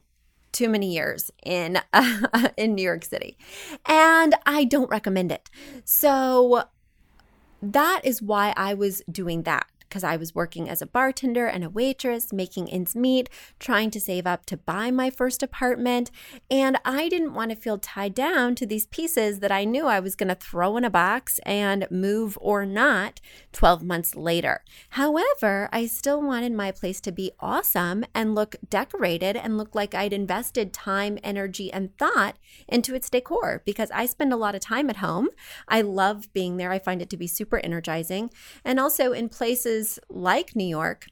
too 0.53 0.69
many 0.69 0.93
years 0.93 1.29
in 1.43 1.81
uh, 1.91 2.47
in 2.57 2.73
New 2.73 2.83
York 2.83 3.03
City, 3.03 3.37
and 3.85 4.33
I 4.45 4.63
don't 4.63 4.89
recommend 4.89 5.33
it. 5.33 5.49
So 5.83 6.63
that 7.61 7.99
is 8.05 8.21
why 8.21 8.53
I 8.55 8.75
was 8.75 9.01
doing 9.11 9.43
that 9.43 9.67
because 9.89 10.03
I 10.03 10.15
was 10.15 10.35
working 10.35 10.69
as 10.69 10.81
a 10.81 10.87
bartender 10.87 11.47
and 11.47 11.63
a 11.63 11.69
waitress, 11.69 12.31
making 12.31 12.69
ends 12.69 12.95
meet, 12.95 13.29
trying 13.59 13.89
to 13.91 13.99
save 13.99 14.27
up 14.27 14.45
to 14.45 14.57
buy 14.57 14.91
my 14.91 15.09
first 15.09 15.41
apartment. 15.41 16.11
And 16.49 16.77
I 16.85 17.09
didn't 17.09 17.33
want 17.33 17.49
to 17.49 17.57
feel 17.57 17.79
tied 17.79 18.13
down 18.13 18.55
to 18.55 18.65
these 18.65 18.85
pieces 18.85 19.39
that 19.39 19.51
I 19.51 19.65
knew 19.65 19.87
I 19.87 19.99
was 19.99 20.15
going 20.15 20.29
to 20.29 20.35
throw 20.35 20.77
in 20.77 20.85
a 20.85 20.89
box 20.89 21.39
and 21.45 21.87
move 21.89 22.37
or 22.39 22.65
not 22.65 23.19
12 23.51 23.83
months 23.83 24.15
later. 24.15 24.63
However, 24.91 25.69
I 25.71 25.87
still 25.87 26.21
wanted 26.21 26.53
my 26.53 26.71
place 26.71 27.01
to 27.01 27.11
be 27.11 27.31
awesome 27.39 28.05
and 28.13 28.35
look 28.35 28.55
decorated 28.69 29.35
and 29.35 29.57
look 29.57 29.73
like 29.73 29.95
I'd 29.95 30.13
invested 30.13 30.71
time, 30.71 31.17
energy, 31.23 31.73
and 31.73 31.97
thought 31.97 32.37
into 32.67 32.93
its 32.93 33.09
decor 33.09 33.63
because 33.65 33.89
I 33.91 34.05
spend 34.05 34.31
a 34.31 34.37
lot 34.37 34.55
of 34.55 34.61
time 34.61 34.89
at 34.89 34.97
home. 34.97 35.29
I 35.67 35.81
love 35.81 36.31
being 36.33 36.57
there. 36.57 36.71
I 36.71 36.79
find 36.79 37.01
it 37.01 37.09
to 37.09 37.17
be 37.17 37.27
super 37.27 37.59
energizing. 37.63 38.29
And 38.63 38.79
also 38.79 39.13
in 39.13 39.29
places 39.29 39.78
places 39.79 39.99
like 40.09 40.55
New 40.55 40.67
York 40.67 41.07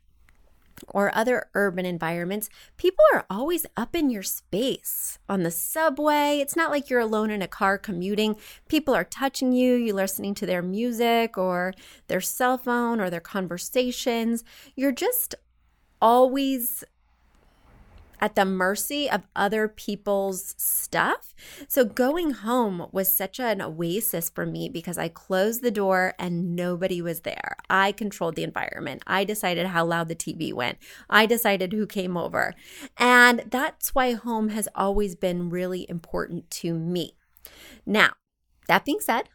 or 0.89 1.15
other 1.15 1.47
urban 1.55 1.85
environments, 1.85 2.49
people 2.77 3.03
are 3.13 3.25
always 3.29 3.65
up 3.75 3.95
in 3.95 4.11
your 4.11 4.21
space. 4.21 5.17
On 5.27 5.41
the 5.41 5.49
subway, 5.49 6.37
it's 6.39 6.55
not 6.55 6.69
like 6.69 6.87
you're 6.89 6.99
alone 6.99 7.31
in 7.31 7.41
a 7.41 7.47
car 7.47 7.79
commuting. 7.79 8.35
People 8.67 8.93
are 8.93 9.03
touching 9.03 9.53
you, 9.53 9.73
you're 9.73 9.95
listening 9.95 10.35
to 10.35 10.45
their 10.45 10.61
music 10.61 11.35
or 11.37 11.73
their 12.07 12.21
cell 12.21 12.59
phone 12.59 12.99
or 12.99 13.09
their 13.09 13.19
conversations. 13.19 14.43
You're 14.75 14.91
just 14.91 15.33
always 15.99 16.83
at 18.19 18.35
the 18.35 18.45
mercy 18.45 19.09
of 19.09 19.27
other 19.35 19.67
people's 19.67 20.55
stuff. 20.57 21.33
So 21.67 21.85
going 21.85 22.31
home 22.31 22.87
was 22.91 23.11
such 23.11 23.39
an 23.39 23.61
oasis 23.61 24.29
for 24.29 24.45
me 24.45 24.69
because 24.69 24.97
I 24.97 25.07
closed 25.07 25.61
the 25.61 25.71
door 25.71 26.13
and 26.17 26.55
nobody 26.55 27.01
was 27.01 27.21
there. 27.21 27.57
I 27.69 27.91
controlled 27.91 28.35
the 28.35 28.43
environment. 28.43 29.03
I 29.07 29.23
decided 29.23 29.67
how 29.67 29.85
loud 29.85 30.07
the 30.07 30.15
TV 30.15 30.53
went. 30.53 30.77
I 31.09 31.25
decided 31.25 31.73
who 31.73 31.85
came 31.85 32.17
over. 32.17 32.53
And 32.97 33.43
that's 33.49 33.93
why 33.93 34.13
home 34.13 34.49
has 34.49 34.67
always 34.75 35.15
been 35.15 35.49
really 35.49 35.85
important 35.89 36.49
to 36.51 36.73
me. 36.73 37.13
Now, 37.85 38.13
that 38.67 38.85
being 38.85 38.99
said, 38.99 39.29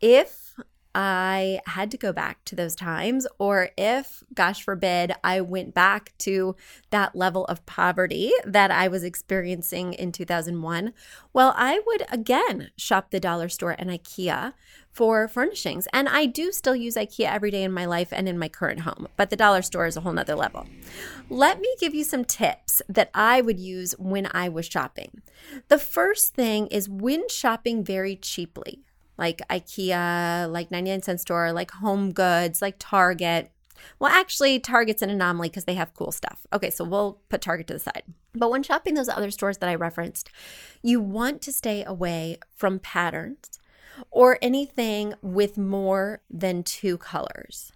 if 0.00 0.54
I 0.94 1.60
had 1.66 1.90
to 1.92 1.96
go 1.96 2.12
back 2.12 2.44
to 2.44 2.56
those 2.56 2.74
times, 2.74 3.26
or 3.38 3.70
if, 3.78 4.22
gosh 4.34 4.62
forbid, 4.62 5.12
I 5.24 5.40
went 5.40 5.72
back 5.72 6.12
to 6.18 6.54
that 6.90 7.16
level 7.16 7.46
of 7.46 7.64
poverty 7.64 8.32
that 8.44 8.70
I 8.70 8.88
was 8.88 9.02
experiencing 9.02 9.94
in 9.94 10.12
2001, 10.12 10.92
well, 11.32 11.54
I 11.56 11.80
would 11.86 12.04
again 12.10 12.70
shop 12.76 13.10
the 13.10 13.20
dollar 13.20 13.48
store 13.48 13.74
and 13.78 13.90
IKEA 13.90 14.52
for 14.90 15.26
furnishings. 15.28 15.88
And 15.92 16.08
I 16.08 16.26
do 16.26 16.52
still 16.52 16.76
use 16.76 16.96
IKEA 16.96 17.32
every 17.32 17.50
day 17.50 17.62
in 17.62 17.72
my 17.72 17.86
life 17.86 18.08
and 18.12 18.28
in 18.28 18.38
my 18.38 18.48
current 18.48 18.80
home, 18.80 19.08
but 19.16 19.30
the 19.30 19.36
dollar 19.36 19.62
store 19.62 19.86
is 19.86 19.96
a 19.96 20.02
whole 20.02 20.12
nother 20.12 20.34
level. 20.34 20.66
Let 21.30 21.60
me 21.60 21.74
give 21.80 21.94
you 21.94 22.04
some 22.04 22.26
tips 22.26 22.82
that 22.88 23.10
I 23.14 23.40
would 23.40 23.58
use 23.58 23.92
when 23.98 24.28
I 24.32 24.50
was 24.50 24.66
shopping. 24.66 25.22
The 25.68 25.78
first 25.78 26.34
thing 26.34 26.66
is 26.66 26.88
when 26.88 27.28
shopping 27.30 27.82
very 27.82 28.16
cheaply 28.16 28.84
like 29.18 29.40
IKEA, 29.48 30.50
like 30.50 30.70
99 30.70 31.02
cent 31.02 31.20
store, 31.20 31.52
like 31.52 31.70
Home 31.72 32.12
Goods, 32.12 32.62
like 32.62 32.76
Target. 32.78 33.50
Well, 33.98 34.12
actually, 34.12 34.60
Target's 34.60 35.02
an 35.02 35.10
anomaly 35.10 35.48
because 35.48 35.64
they 35.64 35.74
have 35.74 35.94
cool 35.94 36.12
stuff. 36.12 36.46
Okay, 36.52 36.70
so 36.70 36.84
we'll 36.84 37.20
put 37.28 37.40
Target 37.40 37.66
to 37.68 37.74
the 37.74 37.80
side. 37.80 38.04
But 38.34 38.50
when 38.50 38.62
shopping 38.62 38.94
those 38.94 39.08
other 39.08 39.30
stores 39.30 39.58
that 39.58 39.68
I 39.68 39.74
referenced, 39.74 40.30
you 40.82 41.00
want 41.00 41.42
to 41.42 41.52
stay 41.52 41.84
away 41.84 42.38
from 42.54 42.78
patterns 42.78 43.58
or 44.10 44.38
anything 44.40 45.14
with 45.20 45.58
more 45.58 46.22
than 46.30 46.62
two 46.62 46.96
colors. 46.98 47.72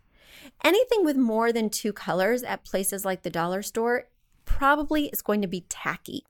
Anything 0.64 1.05
with 1.05 1.16
more 1.16 1.53
than 1.53 1.70
two 1.70 1.92
colors 1.92 2.42
at 2.42 2.64
places 2.64 3.05
like 3.05 3.22
the 3.22 3.31
dollar 3.31 3.62
store 3.62 4.09
probably 4.44 5.07
is 5.09 5.22
going 5.22 5.42
to 5.42 5.49
be 5.49 5.66
tacky 5.68 6.25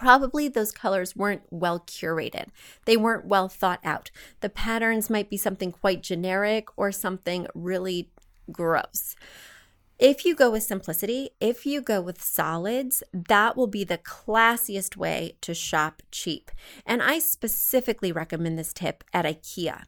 probably 0.00 0.48
those 0.48 0.72
colors 0.72 1.14
weren't 1.14 1.42
well 1.50 1.78
curated. 1.80 2.46
They 2.86 2.96
weren't 2.96 3.26
well 3.26 3.50
thought 3.50 3.80
out. 3.84 4.10
The 4.40 4.48
patterns 4.48 5.10
might 5.10 5.28
be 5.28 5.36
something 5.36 5.72
quite 5.72 6.02
generic 6.02 6.68
or 6.74 6.90
something 6.90 7.46
really 7.54 8.10
gross. 8.50 9.14
If 9.98 10.24
you 10.24 10.34
go 10.34 10.50
with 10.50 10.62
simplicity, 10.62 11.30
if 11.38 11.66
you 11.66 11.82
go 11.82 12.00
with 12.00 12.22
solids, 12.22 13.02
that 13.12 13.58
will 13.58 13.66
be 13.66 13.84
the 13.84 13.98
classiest 13.98 14.96
way 14.96 15.36
to 15.42 15.52
shop 15.52 16.02
cheap. 16.10 16.50
And 16.86 17.02
I 17.02 17.18
specifically 17.18 18.10
recommend 18.10 18.58
this 18.58 18.72
tip 18.72 19.04
at 19.12 19.26
IKEA. 19.26 19.82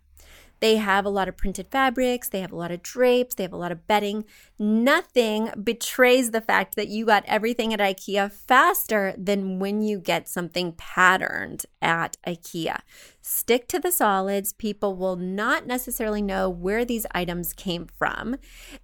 They 0.62 0.76
have 0.76 1.04
a 1.04 1.10
lot 1.10 1.28
of 1.28 1.36
printed 1.36 1.66
fabrics, 1.72 2.28
they 2.28 2.40
have 2.40 2.52
a 2.52 2.56
lot 2.56 2.70
of 2.70 2.84
drapes, 2.84 3.34
they 3.34 3.42
have 3.42 3.52
a 3.52 3.56
lot 3.56 3.72
of 3.72 3.88
bedding. 3.88 4.24
Nothing 4.60 5.50
betrays 5.60 6.30
the 6.30 6.40
fact 6.40 6.76
that 6.76 6.86
you 6.86 7.04
got 7.04 7.24
everything 7.26 7.74
at 7.74 7.80
IKEA 7.80 8.30
faster 8.30 9.12
than 9.18 9.58
when 9.58 9.82
you 9.82 9.98
get 9.98 10.28
something 10.28 10.70
patterned 10.74 11.66
at 11.82 12.16
IKEA. 12.24 12.78
Stick 13.24 13.68
to 13.68 13.78
the 13.78 13.92
solids. 13.92 14.52
People 14.52 14.96
will 14.96 15.14
not 15.14 15.64
necessarily 15.64 16.20
know 16.20 16.50
where 16.50 16.84
these 16.84 17.06
items 17.14 17.52
came 17.52 17.86
from. 17.86 18.36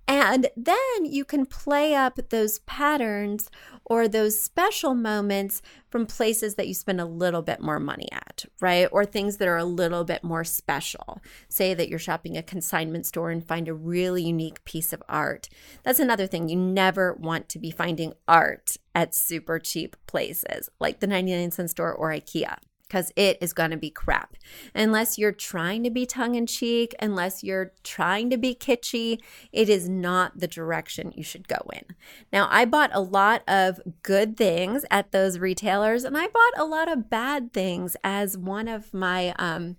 And 0.06 0.48
then 0.56 1.04
you 1.04 1.24
can 1.24 1.44
play 1.44 1.92
up 1.96 2.20
those 2.30 2.60
patterns 2.60 3.50
or 3.84 4.06
those 4.06 4.40
special 4.40 4.94
moments 4.94 5.60
from 5.90 6.06
places 6.06 6.54
that 6.54 6.68
you 6.68 6.74
spend 6.74 7.00
a 7.00 7.04
little 7.04 7.42
bit 7.42 7.60
more 7.60 7.80
money 7.80 8.06
at, 8.12 8.44
right? 8.60 8.88
Or 8.92 9.04
things 9.04 9.38
that 9.38 9.48
are 9.48 9.56
a 9.56 9.64
little 9.64 10.04
bit 10.04 10.22
more 10.22 10.44
special. 10.44 11.20
Say 11.48 11.74
that 11.74 11.88
you're 11.88 11.98
shopping 11.98 12.36
a 12.36 12.42
consignment 12.42 13.06
store 13.06 13.30
and 13.30 13.44
find 13.44 13.66
a 13.66 13.74
really 13.74 14.22
unique 14.22 14.64
piece 14.64 14.92
of 14.92 15.02
art. 15.08 15.48
That's 15.82 15.98
another 15.98 16.28
thing. 16.28 16.48
You 16.48 16.58
never 16.58 17.12
want 17.14 17.48
to 17.48 17.58
be 17.58 17.72
finding 17.72 18.12
art 18.28 18.76
at 18.94 19.16
super 19.16 19.58
cheap 19.58 19.96
places 20.06 20.68
like 20.78 21.00
the 21.00 21.06
99 21.08 21.50
cent 21.50 21.70
store 21.70 21.92
or 21.92 22.10
IKEA 22.10 22.56
because 22.88 23.12
it 23.16 23.36
is 23.40 23.52
going 23.52 23.70
to 23.70 23.76
be 23.76 23.90
crap. 23.90 24.34
Unless 24.74 25.18
you're 25.18 25.32
trying 25.32 25.84
to 25.84 25.90
be 25.90 26.06
tongue 26.06 26.34
in 26.34 26.46
cheek, 26.46 26.94
unless 27.00 27.44
you're 27.44 27.72
trying 27.84 28.30
to 28.30 28.38
be 28.38 28.54
kitschy, 28.54 29.18
it 29.52 29.68
is 29.68 29.88
not 29.88 30.38
the 30.40 30.48
direction 30.48 31.12
you 31.14 31.22
should 31.22 31.46
go 31.46 31.60
in. 31.72 31.84
Now, 32.32 32.48
I 32.50 32.64
bought 32.64 32.90
a 32.94 33.00
lot 33.00 33.42
of 33.46 33.80
good 34.02 34.36
things 34.36 34.84
at 34.90 35.12
those 35.12 35.38
retailers, 35.38 36.04
and 36.04 36.16
I 36.16 36.28
bought 36.28 36.58
a 36.58 36.64
lot 36.64 36.90
of 36.90 37.10
bad 37.10 37.52
things 37.52 37.96
as 38.02 38.38
one 38.38 38.68
of 38.68 38.94
my, 38.94 39.34
um, 39.38 39.76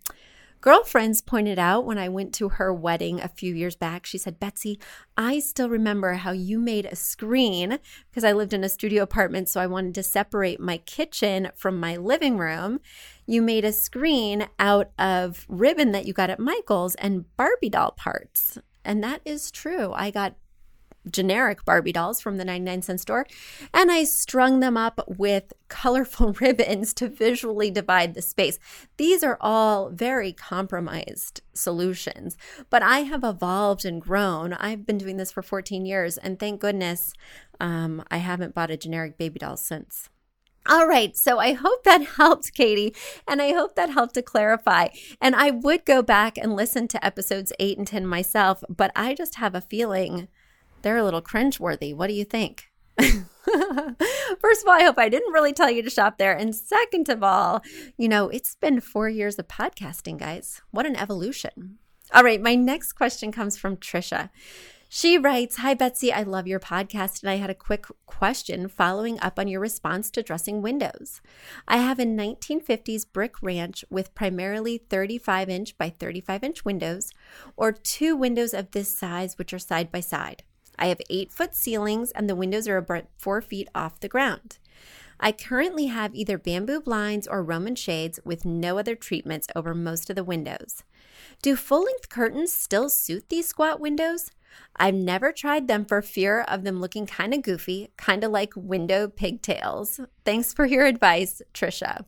Girlfriends 0.61 1.21
pointed 1.21 1.57
out 1.57 1.85
when 1.85 1.97
I 1.97 2.09
went 2.09 2.33
to 2.35 2.49
her 2.49 2.73
wedding 2.73 3.21
a 3.21 3.29
few 3.29 3.55
years 3.55 3.77
back, 3.77 4.05
she 4.05 4.17
said, 4.17 4.41
Betsy, 4.41 4.77
I 5.15 5.39
still 5.39 5.69
remember 5.69 6.13
how 6.13 6.31
you 6.31 6.59
made 6.59 6.85
a 6.85 6.97
screen 6.97 7.79
because 8.09 8.25
I 8.25 8.33
lived 8.33 8.51
in 8.51 8.65
a 8.65 8.69
studio 8.69 9.03
apartment, 9.03 9.47
so 9.47 9.61
I 9.61 9.67
wanted 9.67 9.95
to 9.95 10.03
separate 10.03 10.59
my 10.59 10.79
kitchen 10.79 11.49
from 11.55 11.79
my 11.79 11.95
living 11.95 12.37
room. 12.37 12.81
You 13.25 13.41
made 13.41 13.63
a 13.63 13.71
screen 13.71 14.49
out 14.59 14.91
of 14.99 15.45
ribbon 15.47 15.93
that 15.93 16.05
you 16.05 16.11
got 16.11 16.29
at 16.29 16.41
Michael's 16.41 16.95
and 16.95 17.25
Barbie 17.37 17.69
doll 17.69 17.91
parts. 17.91 18.57
And 18.83 19.01
that 19.01 19.21
is 19.23 19.51
true. 19.51 19.93
I 19.93 20.11
got 20.11 20.35
generic 21.11 21.65
Barbie 21.65 21.91
dolls 21.91 22.21
from 22.21 22.37
the 22.37 22.45
99 22.45 22.81
cent 22.81 22.99
store, 23.01 23.25
and 23.73 23.91
I 23.91 24.03
strung 24.03 24.59
them 24.59 24.77
up 24.77 25.03
with 25.07 25.53
colorful 25.67 26.33
ribbons 26.39 26.93
to 26.95 27.09
visually 27.09 27.71
divide 27.71 28.13
the 28.13 28.21
space. 28.21 28.59
These 28.97 29.23
are 29.23 29.37
all 29.41 29.89
very 29.89 30.33
compromised 30.33 31.41
solutions, 31.53 32.37
but 32.69 32.83
I 32.83 32.99
have 32.99 33.23
evolved 33.23 33.85
and 33.85 34.01
grown. 34.01 34.53
I've 34.53 34.85
been 34.85 34.97
doing 34.97 35.17
this 35.17 35.31
for 35.31 35.41
14 35.41 35.85
years, 35.85 36.17
and 36.17 36.39
thank 36.39 36.61
goodness 36.61 37.13
um, 37.59 38.03
I 38.09 38.17
haven't 38.17 38.53
bought 38.53 38.71
a 38.71 38.77
generic 38.77 39.17
baby 39.17 39.39
doll 39.39 39.57
since. 39.57 40.09
All 40.69 40.87
right, 40.87 41.17
so 41.17 41.39
I 41.39 41.53
hope 41.53 41.83
that 41.83 42.03
helped, 42.17 42.53
Katie, 42.53 42.93
and 43.27 43.41
I 43.41 43.53
hope 43.53 43.75
that 43.75 43.89
helped 43.89 44.13
to 44.15 44.21
clarify. 44.21 44.89
And 45.19 45.35
I 45.35 45.51
would 45.51 45.85
go 45.85 46.01
back 46.01 46.37
and 46.37 46.55
listen 46.55 46.87
to 46.89 47.03
episodes 47.03 47.53
eight 47.59 47.77
and 47.77 47.87
10 47.87 48.05
myself, 48.05 48.63
but 48.69 48.91
I 48.95 49.15
just 49.15 49.35
have 49.35 49.55
a 49.55 49.61
feeling 49.61 50.27
they're 50.81 50.97
a 50.97 51.03
little 51.03 51.21
cringeworthy. 51.21 51.95
What 51.95 52.07
do 52.07 52.13
you 52.13 52.25
think? 52.25 52.69
First 52.99 54.61
of 54.61 54.67
all, 54.67 54.73
I 54.73 54.83
hope 54.83 54.97
I 54.97 55.09
didn't 55.09 55.33
really 55.33 55.53
tell 55.53 55.71
you 55.71 55.81
to 55.81 55.89
shop 55.89 56.17
there. 56.17 56.33
And 56.33 56.55
second 56.55 57.09
of 57.09 57.23
all, 57.23 57.61
you 57.97 58.07
know, 58.07 58.29
it's 58.29 58.55
been 58.55 58.79
four 58.79 59.09
years 59.09 59.39
of 59.39 59.47
podcasting, 59.47 60.17
guys. 60.17 60.61
What 60.71 60.85
an 60.85 60.95
evolution. 60.95 61.77
All 62.13 62.23
right, 62.23 62.41
my 62.41 62.55
next 62.55 62.93
question 62.93 63.31
comes 63.31 63.57
from 63.57 63.77
Trisha. 63.77 64.29
She 64.91 65.19
writes 65.19 65.57
Hi, 65.57 65.75
Betsy. 65.75 66.11
I 66.11 66.23
love 66.23 66.47
your 66.47 66.59
podcast, 66.59 67.21
and 67.21 67.29
I 67.29 67.35
had 67.35 67.51
a 67.51 67.55
quick 67.55 67.85
question 68.07 68.67
following 68.67 69.19
up 69.19 69.37
on 69.37 69.47
your 69.47 69.61
response 69.61 70.09
to 70.11 70.23
dressing 70.23 70.63
windows. 70.63 71.21
I 71.67 71.77
have 71.77 71.99
a 71.99 72.05
1950s 72.05 73.05
brick 73.13 73.35
ranch 73.43 73.85
with 73.91 74.15
primarily 74.15 74.79
35 74.79 75.47
inch 75.47 75.77
by 75.77 75.91
35 75.91 76.43
inch 76.43 76.65
windows, 76.65 77.11
or 77.55 77.71
two 77.71 78.15
windows 78.15 78.55
of 78.55 78.71
this 78.71 78.89
size, 78.89 79.37
which 79.37 79.53
are 79.53 79.59
side 79.59 79.91
by 79.91 79.99
side. 79.99 80.41
I 80.79 80.87
have 80.87 81.01
eight 81.09 81.31
foot 81.31 81.53
ceilings, 81.53 82.09
and 82.11 82.27
the 82.27 82.35
windows 82.35 82.67
are 82.67 82.77
about 82.77 83.05
four 83.17 83.41
feet 83.41 83.69
off 83.75 83.99
the 83.99 84.07
ground. 84.07 84.57
I 85.19 85.33
currently 85.33 85.87
have 85.87 86.15
either 86.15 86.37
bamboo 86.37 86.81
blinds 86.81 87.27
or 87.27 87.43
Roman 87.43 87.75
shades 87.75 88.19
with 88.23 88.45
no 88.45 88.79
other 88.79 88.95
treatments 88.95 89.47
over 89.55 89.75
most 89.75 90.09
of 90.09 90.15
the 90.15 90.23
windows. 90.23 90.83
Do 91.41 91.57
full 91.57 91.83
length 91.83 92.09
curtains 92.09 92.53
still 92.53 92.89
suit 92.89 93.27
these 93.27 93.47
squat 93.47 93.79
windows? 93.81 94.31
I've 94.77 94.95
never 94.95 95.31
tried 95.31 95.67
them 95.67 95.85
for 95.85 96.01
fear 96.01 96.41
of 96.41 96.63
them 96.63 96.79
looking 96.79 97.05
kind 97.05 97.33
of 97.33 97.41
goofy, 97.41 97.91
kind 97.97 98.23
of 98.23 98.31
like 98.31 98.53
window 98.55 99.09
pigtails. 99.09 99.99
Thanks 100.23 100.53
for 100.53 100.65
your 100.65 100.85
advice, 100.85 101.41
Trisha. 101.53 102.05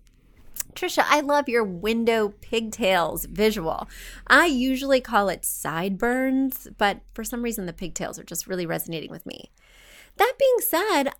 Trisha, 0.75 1.03
I 1.07 1.21
love 1.21 1.49
your 1.49 1.63
window 1.63 2.29
pigtails 2.41 3.25
visual. 3.25 3.87
I 4.27 4.45
usually 4.45 5.01
call 5.01 5.29
it 5.29 5.45
sideburns, 5.45 6.67
but 6.77 7.01
for 7.13 7.23
some 7.23 7.43
reason 7.43 7.65
the 7.65 7.73
pigtails 7.73 8.17
are 8.19 8.23
just 8.23 8.47
really 8.47 8.65
resonating 8.65 9.11
with 9.11 9.25
me. 9.25 9.51
That 10.17 10.33
being 10.39 10.57
said, 10.59 11.13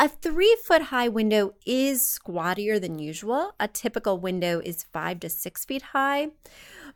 a 0.00 0.08
three 0.08 0.56
foot 0.64 0.82
high 0.82 1.08
window 1.08 1.54
is 1.66 2.02
squattier 2.02 2.78
than 2.78 2.98
usual. 2.98 3.54
A 3.58 3.66
typical 3.66 4.18
window 4.18 4.60
is 4.64 4.84
five 4.84 5.20
to 5.20 5.28
six 5.28 5.64
feet 5.64 5.82
high, 5.82 6.28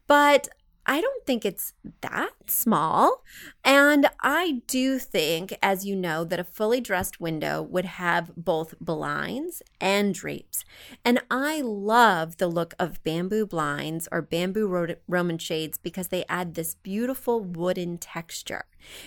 but 0.07 0.49
I 0.85 1.01
don't 1.01 1.25
think 1.25 1.45
it's 1.45 1.75
that 2.01 2.33
small. 2.49 3.23
And 3.65 4.09
I 4.21 4.63
do 4.67 4.99
think, 4.99 5.57
as 5.63 5.87
you 5.87 5.95
know, 5.95 6.25
that 6.25 6.41
a 6.41 6.45
fully 6.45 6.81
dressed 6.81 7.21
window 7.21 7.63
would 7.63 7.85
have 7.85 8.33
both 8.37 8.75
blinds 8.81 9.63
and 9.81 10.13
drapes. 10.13 10.65
And 11.05 11.23
I 11.31 11.61
love 11.61 12.39
the 12.39 12.49
look 12.49 12.75
of 12.79 13.03
bamboo 13.05 13.47
blinds 13.47 14.09
or 14.11 14.23
bamboo 14.23 14.97
Roman 15.07 15.39
shades 15.39 15.79
because 15.79 16.09
they 16.09 16.25
add 16.29 16.55
this 16.55 16.75
beautiful 16.75 17.41
wooden 17.41 17.99
texture. 17.99 18.65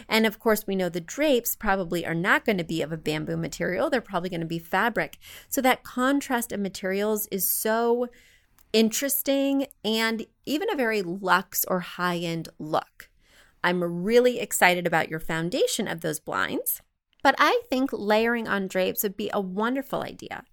And 0.07 0.25
of 0.25 0.39
course, 0.39 0.65
we 0.65 0.75
know 0.75 0.87
the 0.87 1.01
drapes 1.01 1.55
probably 1.55 2.05
are 2.05 2.15
not 2.15 2.45
going 2.45 2.57
to 2.57 2.63
be 2.63 2.81
of 2.81 2.93
a 2.93 2.97
bamboo 2.97 3.37
material, 3.37 3.89
they're 3.89 3.99
probably 4.01 4.29
going 4.29 4.39
to 4.39 4.45
be 4.45 4.59
fabric. 4.59 5.17
So 5.49 5.61
that 5.61 5.83
contrast 5.83 6.53
of 6.53 6.59
materials 6.61 7.27
is 7.27 7.45
so 7.45 8.09
interesting 8.73 9.67
and 9.83 10.25
even 10.45 10.69
a 10.69 10.75
very 10.75 11.01
luxe 11.01 11.65
or 11.67 11.79
high 11.81 12.17
end 12.17 12.49
look. 12.59 13.09
I'm 13.63 13.83
really 13.83 14.39
excited 14.39 14.85
about 14.85 15.09
your 15.09 15.19
foundation 15.19 15.87
of 15.87 16.01
those 16.01 16.19
blinds, 16.19 16.81
but 17.23 17.33
I 17.39 17.61
think 17.69 17.89
layering 17.91 18.47
on 18.47 18.67
drapes 18.67 19.01
would 19.01 19.17
be 19.17 19.31
a 19.33 19.41
wonderful 19.41 20.03
idea. 20.03 20.43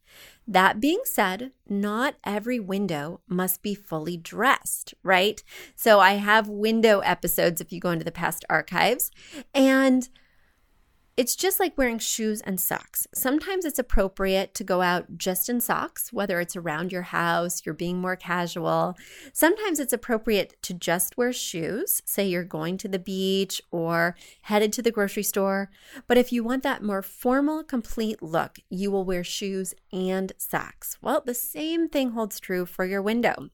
That 0.47 0.81
being 0.81 1.03
said, 1.05 1.53
not 1.69 2.17
every 2.25 2.59
window 2.59 3.21
must 3.29 3.63
be 3.63 3.75
fully 3.75 4.17
dressed, 4.17 4.95
right? 5.03 5.43
So 5.77 6.01
I 6.01 6.15
have 6.15 6.49
window 6.49 7.01
episodes 7.01 7.61
if 7.61 7.73
you 7.73 7.81
go 7.81 7.91
into 7.91 8.05
the 8.05 8.11
past 8.11 8.45
archives. 8.49 9.11
And 9.55 10.09
it's 11.23 11.37
just 11.37 11.61
like 11.61 11.79
wearing 11.79 12.01
shoes 12.01 12.41
and 12.41 12.59
socks. 12.59 13.07
Sometimes 13.15 13.65
it's 13.65 13.79
appropriate 13.79 14.55
to 14.55 14.65
go 14.65 14.83
out 14.83 15.17
just 15.17 15.49
in 15.49 15.61
socks, 15.61 16.13
whether 16.13 16.41
it's 16.41 16.57
around 16.57 16.91
your 16.91 17.03
house, 17.03 17.65
you're 17.65 17.77
being 17.77 18.01
more 18.01 18.17
casual. 18.17 18.97
Sometimes 19.33 19.79
it's 19.79 19.93
appropriate 19.93 20.61
to 20.63 20.75
just 20.75 21.17
wear 21.17 21.33
shoes, 21.33 22.03
say 22.05 22.27
you're 22.27 22.43
going 22.43 22.77
to 22.77 22.89
the 22.89 22.99
beach 22.99 23.63
or 23.71 24.17
headed 24.41 24.73
to 24.73 24.83
the 24.83 24.91
grocery 24.91 25.23
store. 25.23 25.71
But 26.09 26.19
if 26.19 26.33
you 26.33 26.43
want 26.43 26.65
that 26.65 26.83
more 26.83 27.03
formal, 27.03 27.63
complete 27.63 28.21
look, 28.21 28.59
you 28.69 28.91
will 28.91 29.05
wear 29.05 29.23
shoes 29.23 29.75
and 29.93 30.33
socks. 30.39 30.99
Well, 31.01 31.23
the 31.25 31.35
same 31.35 31.89
thing 31.89 32.11
holds 32.11 32.41
true 32.41 32.67
for 32.67 32.85
your 32.85 33.01
window. 33.01 33.51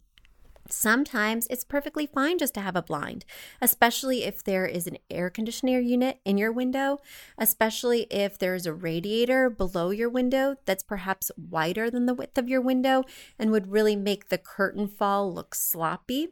Sometimes 0.70 1.46
it's 1.48 1.64
perfectly 1.64 2.06
fine 2.06 2.38
just 2.38 2.54
to 2.54 2.60
have 2.60 2.76
a 2.76 2.82
blind, 2.82 3.24
especially 3.60 4.24
if 4.24 4.44
there 4.44 4.66
is 4.66 4.86
an 4.86 4.98
air 5.10 5.30
conditioner 5.30 5.78
unit 5.78 6.20
in 6.24 6.36
your 6.36 6.52
window, 6.52 6.98
especially 7.38 8.02
if 8.10 8.38
there's 8.38 8.66
a 8.66 8.72
radiator 8.72 9.48
below 9.48 9.90
your 9.90 10.10
window 10.10 10.56
that's 10.66 10.82
perhaps 10.82 11.30
wider 11.36 11.90
than 11.90 12.06
the 12.06 12.14
width 12.14 12.36
of 12.36 12.48
your 12.48 12.60
window 12.60 13.04
and 13.38 13.50
would 13.50 13.72
really 13.72 13.96
make 13.96 14.28
the 14.28 14.38
curtain 14.38 14.86
fall 14.86 15.32
look 15.32 15.54
sloppy 15.54 16.28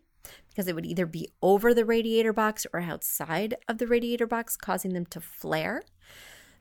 because 0.49 0.69
it 0.69 0.75
would 0.75 0.87
either 0.87 1.07
be 1.07 1.29
over 1.43 1.73
the 1.73 1.85
radiator 1.85 2.33
box 2.33 2.67
or 2.73 2.81
outside 2.81 3.55
of 3.69 3.79
the 3.79 3.87
radiator 3.87 4.27
box, 4.27 4.57
causing 4.57 4.93
them 4.93 5.07
to 5.07 5.21
flare. 5.21 5.83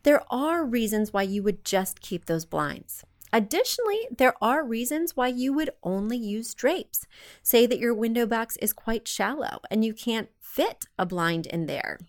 There 0.03 0.21
are 0.31 0.63
reasons 0.63 1.11
why 1.11 1.23
you 1.23 1.41
would 1.43 1.65
just 1.65 1.99
keep 1.99 2.25
those 2.25 2.45
blinds. 2.45 3.03
Additionally, 3.35 3.99
there 4.17 4.33
are 4.41 4.63
reasons 4.63 5.17
why 5.17 5.27
you 5.27 5.51
would 5.51 5.69
only 5.83 6.15
use 6.15 6.53
drapes. 6.53 7.05
Say 7.43 7.65
that 7.65 7.79
your 7.79 7.93
window 7.93 8.25
box 8.25 8.55
is 8.61 8.71
quite 8.71 9.09
shallow 9.09 9.59
and 9.69 9.83
you 9.83 9.93
can't 9.93 10.29
fit 10.39 10.85
a 10.97 11.05
blind 11.05 11.45
in 11.45 11.65
there. 11.65 11.99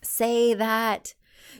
Say 0.00 0.54
that 0.54 1.14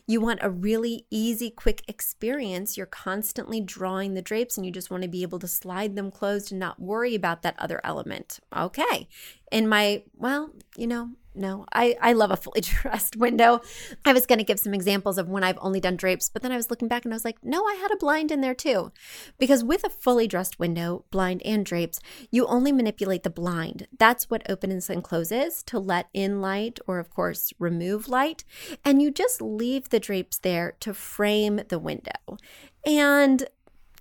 you 0.06 0.20
want 0.20 0.38
a 0.42 0.50
really 0.50 1.06
easy, 1.10 1.50
quick 1.50 1.82
experience. 1.88 2.76
You're 2.76 2.86
constantly 2.86 3.60
drawing 3.60 4.14
the 4.14 4.22
drapes 4.22 4.56
and 4.56 4.64
you 4.64 4.70
just 4.70 4.92
want 4.92 5.02
to 5.02 5.08
be 5.08 5.22
able 5.22 5.40
to 5.40 5.48
slide 5.48 5.96
them 5.96 6.12
closed 6.12 6.52
and 6.52 6.60
not 6.60 6.78
worry 6.78 7.16
about 7.16 7.42
that 7.42 7.56
other 7.58 7.80
element. 7.82 8.38
Okay. 8.56 9.08
In 9.50 9.68
my, 9.68 10.04
well, 10.14 10.52
you 10.76 10.86
know, 10.86 11.10
no, 11.36 11.66
I, 11.72 11.96
I 12.00 12.12
love 12.12 12.30
a 12.30 12.36
fully 12.36 12.60
dressed 12.62 13.16
window. 13.16 13.60
I 14.04 14.12
was 14.12 14.26
going 14.26 14.38
to 14.38 14.44
give 14.44 14.58
some 14.58 14.74
examples 14.74 15.18
of 15.18 15.28
when 15.28 15.44
I've 15.44 15.58
only 15.60 15.80
done 15.80 15.96
drapes, 15.96 16.28
but 16.28 16.42
then 16.42 16.52
I 16.52 16.56
was 16.56 16.70
looking 16.70 16.88
back 16.88 17.04
and 17.04 17.12
I 17.12 17.16
was 17.16 17.24
like, 17.24 17.38
no, 17.42 17.64
I 17.64 17.74
had 17.74 17.92
a 17.92 17.96
blind 17.96 18.30
in 18.30 18.40
there 18.40 18.54
too. 18.54 18.92
Because 19.38 19.62
with 19.62 19.84
a 19.84 19.90
fully 19.90 20.26
dressed 20.26 20.58
window, 20.58 21.04
blind 21.10 21.42
and 21.44 21.64
drapes, 21.64 22.00
you 22.30 22.46
only 22.46 22.72
manipulate 22.72 23.22
the 23.22 23.30
blind. 23.30 23.86
That's 23.98 24.30
what 24.30 24.48
opens 24.50 24.90
and 24.90 25.02
closes 25.02 25.62
to 25.64 25.78
let 25.78 26.08
in 26.12 26.40
light 26.40 26.78
or, 26.86 26.98
of 26.98 27.10
course, 27.10 27.52
remove 27.58 28.08
light. 28.08 28.44
And 28.84 29.02
you 29.02 29.10
just 29.10 29.40
leave 29.40 29.88
the 29.88 30.00
drapes 30.00 30.38
there 30.38 30.76
to 30.80 30.94
frame 30.94 31.60
the 31.68 31.78
window. 31.78 32.38
And 32.84 33.46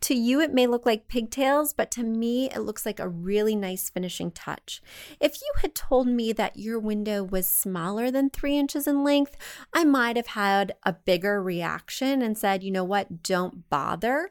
to 0.05 0.13
you, 0.13 0.39
it 0.39 0.53
may 0.53 0.67
look 0.67 0.85
like 0.85 1.07
pigtails, 1.07 1.73
but 1.73 1.89
to 1.91 2.03
me, 2.03 2.47
it 2.51 2.59
looks 2.59 2.85
like 2.85 2.99
a 2.99 3.09
really 3.09 3.55
nice 3.55 3.89
finishing 3.89 4.29
touch. 4.29 4.79
If 5.19 5.41
you 5.41 5.51
had 5.63 5.73
told 5.73 6.07
me 6.07 6.31
that 6.33 6.57
your 6.57 6.77
window 6.77 7.23
was 7.23 7.49
smaller 7.49 8.11
than 8.11 8.29
three 8.29 8.55
inches 8.55 8.85
in 8.85 9.03
length, 9.03 9.35
I 9.73 9.83
might 9.83 10.15
have 10.15 10.27
had 10.27 10.75
a 10.83 10.93
bigger 10.93 11.41
reaction 11.41 12.21
and 12.21 12.37
said, 12.37 12.61
you 12.61 12.69
know 12.69 12.83
what, 12.83 13.23
don't 13.23 13.67
bother. 13.71 14.29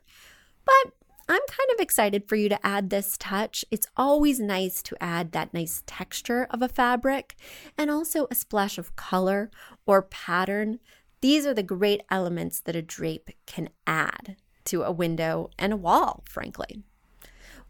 But 0.65 0.93
I'm 1.29 1.43
kind 1.49 1.71
of 1.75 1.81
excited 1.81 2.29
for 2.29 2.37
you 2.37 2.49
to 2.51 2.65
add 2.65 2.91
this 2.91 3.19
touch. 3.19 3.65
It's 3.73 3.89
always 3.97 4.39
nice 4.39 4.81
to 4.85 4.97
add 5.03 5.33
that 5.33 5.53
nice 5.53 5.83
texture 5.87 6.47
of 6.51 6.63
a 6.63 6.69
fabric 6.69 7.35
and 7.77 7.91
also 7.91 8.29
a 8.31 8.37
splash 8.37 8.79
of 8.79 8.95
color 8.95 9.51
or 9.87 10.03
pattern. 10.03 10.79
These 11.21 11.47
are 11.47 11.55
the 11.55 11.65
great 11.65 12.03
elements 12.13 12.61
that 12.61 12.77
a 12.77 12.83
drape 12.83 13.31
can 13.47 13.71
add 13.89 14.37
to 14.67 14.83
a 14.83 14.93
window 14.93 15.51
and 15.59 15.73
a 15.73 15.77
wall, 15.77 16.23
frankly. 16.29 16.83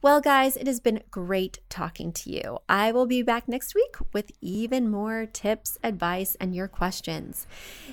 Well, 0.04 0.20
guys, 0.20 0.56
it 0.58 0.66
has 0.66 0.80
been 0.80 1.02
great 1.10 1.60
talking 1.70 2.12
to 2.12 2.30
you. 2.30 2.58
I 2.68 2.92
will 2.92 3.06
be 3.06 3.22
back 3.22 3.48
next 3.48 3.74
week 3.74 3.96
with 4.12 4.32
even 4.42 4.90
more 4.90 5.24
tips, 5.24 5.78
advice, 5.82 6.36
and 6.38 6.54
your 6.54 6.68
questions. 6.68 7.46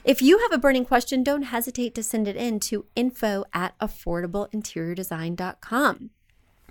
If 0.04 0.22
you 0.22 0.40
have 0.40 0.52
a 0.52 0.58
burning 0.58 0.84
question, 0.84 1.24
don't 1.24 1.44
hesitate 1.44 1.96
to 1.96 2.04
send 2.04 2.28
it 2.28 2.36
in 2.36 2.60
to 2.62 2.86
info 2.98 3.46
at 3.54 3.80
affordableinteriordesign.com. 3.80 6.10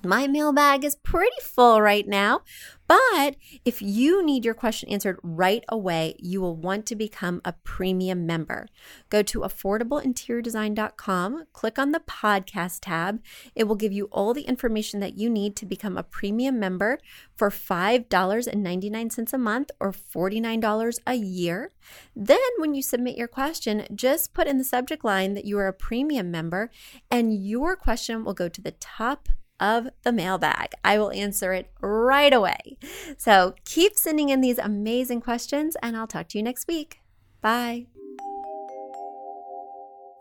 My 0.03 0.27
mailbag 0.27 0.83
is 0.83 0.95
pretty 0.95 1.37
full 1.43 1.83
right 1.83 2.09
now, 2.09 2.41
but 2.87 3.37
if 3.67 3.83
you 3.83 4.25
need 4.25 4.47
your 4.47 4.55
question 4.55 4.89
answered 4.89 5.19
right 5.23 5.63
away, 5.69 6.15
you 6.19 6.41
will 6.41 6.57
want 6.57 6.87
to 6.87 6.97
become 6.97 7.43
a 7.45 7.53
premium 7.65 8.25
member. 8.25 8.67
Go 9.11 9.23
to 9.23 9.41
affordableinteriordesign.com, 9.41 11.45
click 11.53 11.79
on 11.79 11.93
the 11.93 12.01
podcast 12.01 12.79
tab. 12.81 13.21
It 13.55 13.65
will 13.65 13.77
give 13.77 13.93
you 13.93 14.07
all 14.07 14.33
the 14.33 14.41
information 14.43 15.01
that 15.01 15.19
you 15.19 15.29
need 15.29 15.55
to 15.57 15.67
become 15.67 15.99
a 15.99 16.03
premium 16.03 16.59
member 16.59 16.99
for 17.37 17.51
$5.99 17.51 19.33
a 19.35 19.39
month 19.39 19.71
or 19.79 19.93
$49 19.93 20.99
a 21.07 21.15
year. 21.15 21.73
Then, 22.17 22.39
when 22.57 22.75
you 22.75 22.83
submit 22.83 23.19
your 23.19 23.29
question, 23.29 23.87
just 23.95 24.33
put 24.33 24.47
in 24.47 24.57
the 24.57 24.65
subject 24.65 25.05
line 25.05 25.35
that 25.35 25.45
you 25.45 25.59
are 25.59 25.69
a 25.69 25.75
premium 25.75 26.31
member, 26.31 26.71
and 27.11 27.35
your 27.35 27.77
question 27.77 28.25
will 28.25 28.33
go 28.33 28.49
to 28.49 28.63
the 28.63 28.73
top 28.73 29.29
of 29.61 29.89
the 30.03 30.13
mailbag. 30.13 30.73
I 30.83 30.99
will 30.99 31.13
answer 31.13 31.53
it 31.53 31.71
right 31.81 32.33
away. 32.33 32.79
So 33.19 33.55
keep 33.65 33.97
sending 33.97 34.31
in 34.31 34.41
these 34.41 34.59
amazing 34.59 35.21
questions, 35.21 35.77
and 35.83 35.97
I'll 35.97 36.07
talk 36.07 36.29
to 36.29 36.39
you 36.39 36.43
next 36.43 36.67
week. 36.67 37.01
Bye. 37.41 37.87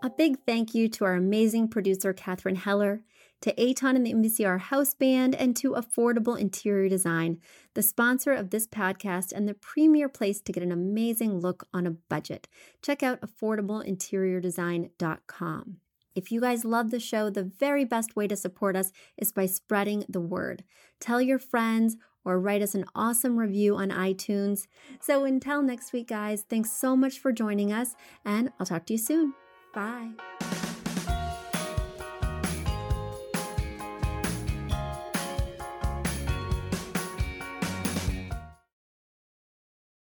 A 0.02 0.10
big 0.10 0.38
thank 0.46 0.74
you 0.74 0.88
to 0.90 1.06
our 1.06 1.16
amazing 1.16 1.68
producer, 1.68 2.14
Katherine 2.14 2.56
Heller, 2.56 3.02
to 3.42 3.62
Aton 3.62 3.96
and 3.96 4.06
the 4.06 4.14
MVCR 4.14 4.60
House 4.60 4.94
Band, 4.94 5.34
and 5.36 5.56
to 5.58 5.72
Affordable 5.72 6.38
Interior 6.38 6.90
Design, 6.90 7.40
the 7.74 7.82
sponsor 7.82 8.34
of 8.34 8.50
this 8.50 8.68
podcast 8.68 9.32
and 9.34 9.48
the 9.48 9.54
premier 9.54 10.10
place 10.10 10.42
to 10.42 10.52
get 10.52 10.64
an 10.64 10.72
amazing 10.72 11.40
look 11.40 11.68
on 11.74 11.88
a 11.88 11.92
budget. 11.92 12.48
Check 12.82 13.04
out 13.04 13.22
affordableinteriordesign.com. 13.22 15.78
If 16.16 16.32
you 16.32 16.42
guys 16.42 16.66
love 16.66 16.92
the 16.92 17.00
show, 17.00 17.30
the 17.30 17.44
very 17.44 17.86
best 17.86 18.16
way 18.16 18.28
to 18.28 18.36
support 18.36 18.76
us 18.76 18.92
is 19.18 19.32
by 19.32 19.46
spreading 19.46 20.06
the 20.10 20.20
word. 20.20 20.64
Tell 21.00 21.22
your 21.22 21.40
friends 21.40 21.98
or 22.26 22.40
write 22.40 22.62
us 22.62 22.76
an 22.76 22.86
awesome 22.96 23.38
review 23.38 23.76
on 23.76 23.90
iTunes. 23.90 24.68
So 25.00 25.24
until 25.24 25.62
next 25.62 25.94
week, 25.94 26.08
guys, 26.08 26.44
thanks 26.50 26.72
so 26.72 26.96
much 26.96 27.20
for 27.20 27.32
joining 27.32 27.72
us, 27.72 27.96
and 28.26 28.52
I'll 28.60 28.66
talk 28.66 28.86
to 28.88 28.94
you 28.94 29.00
soon. 29.00 29.34
Bye. 29.74 30.12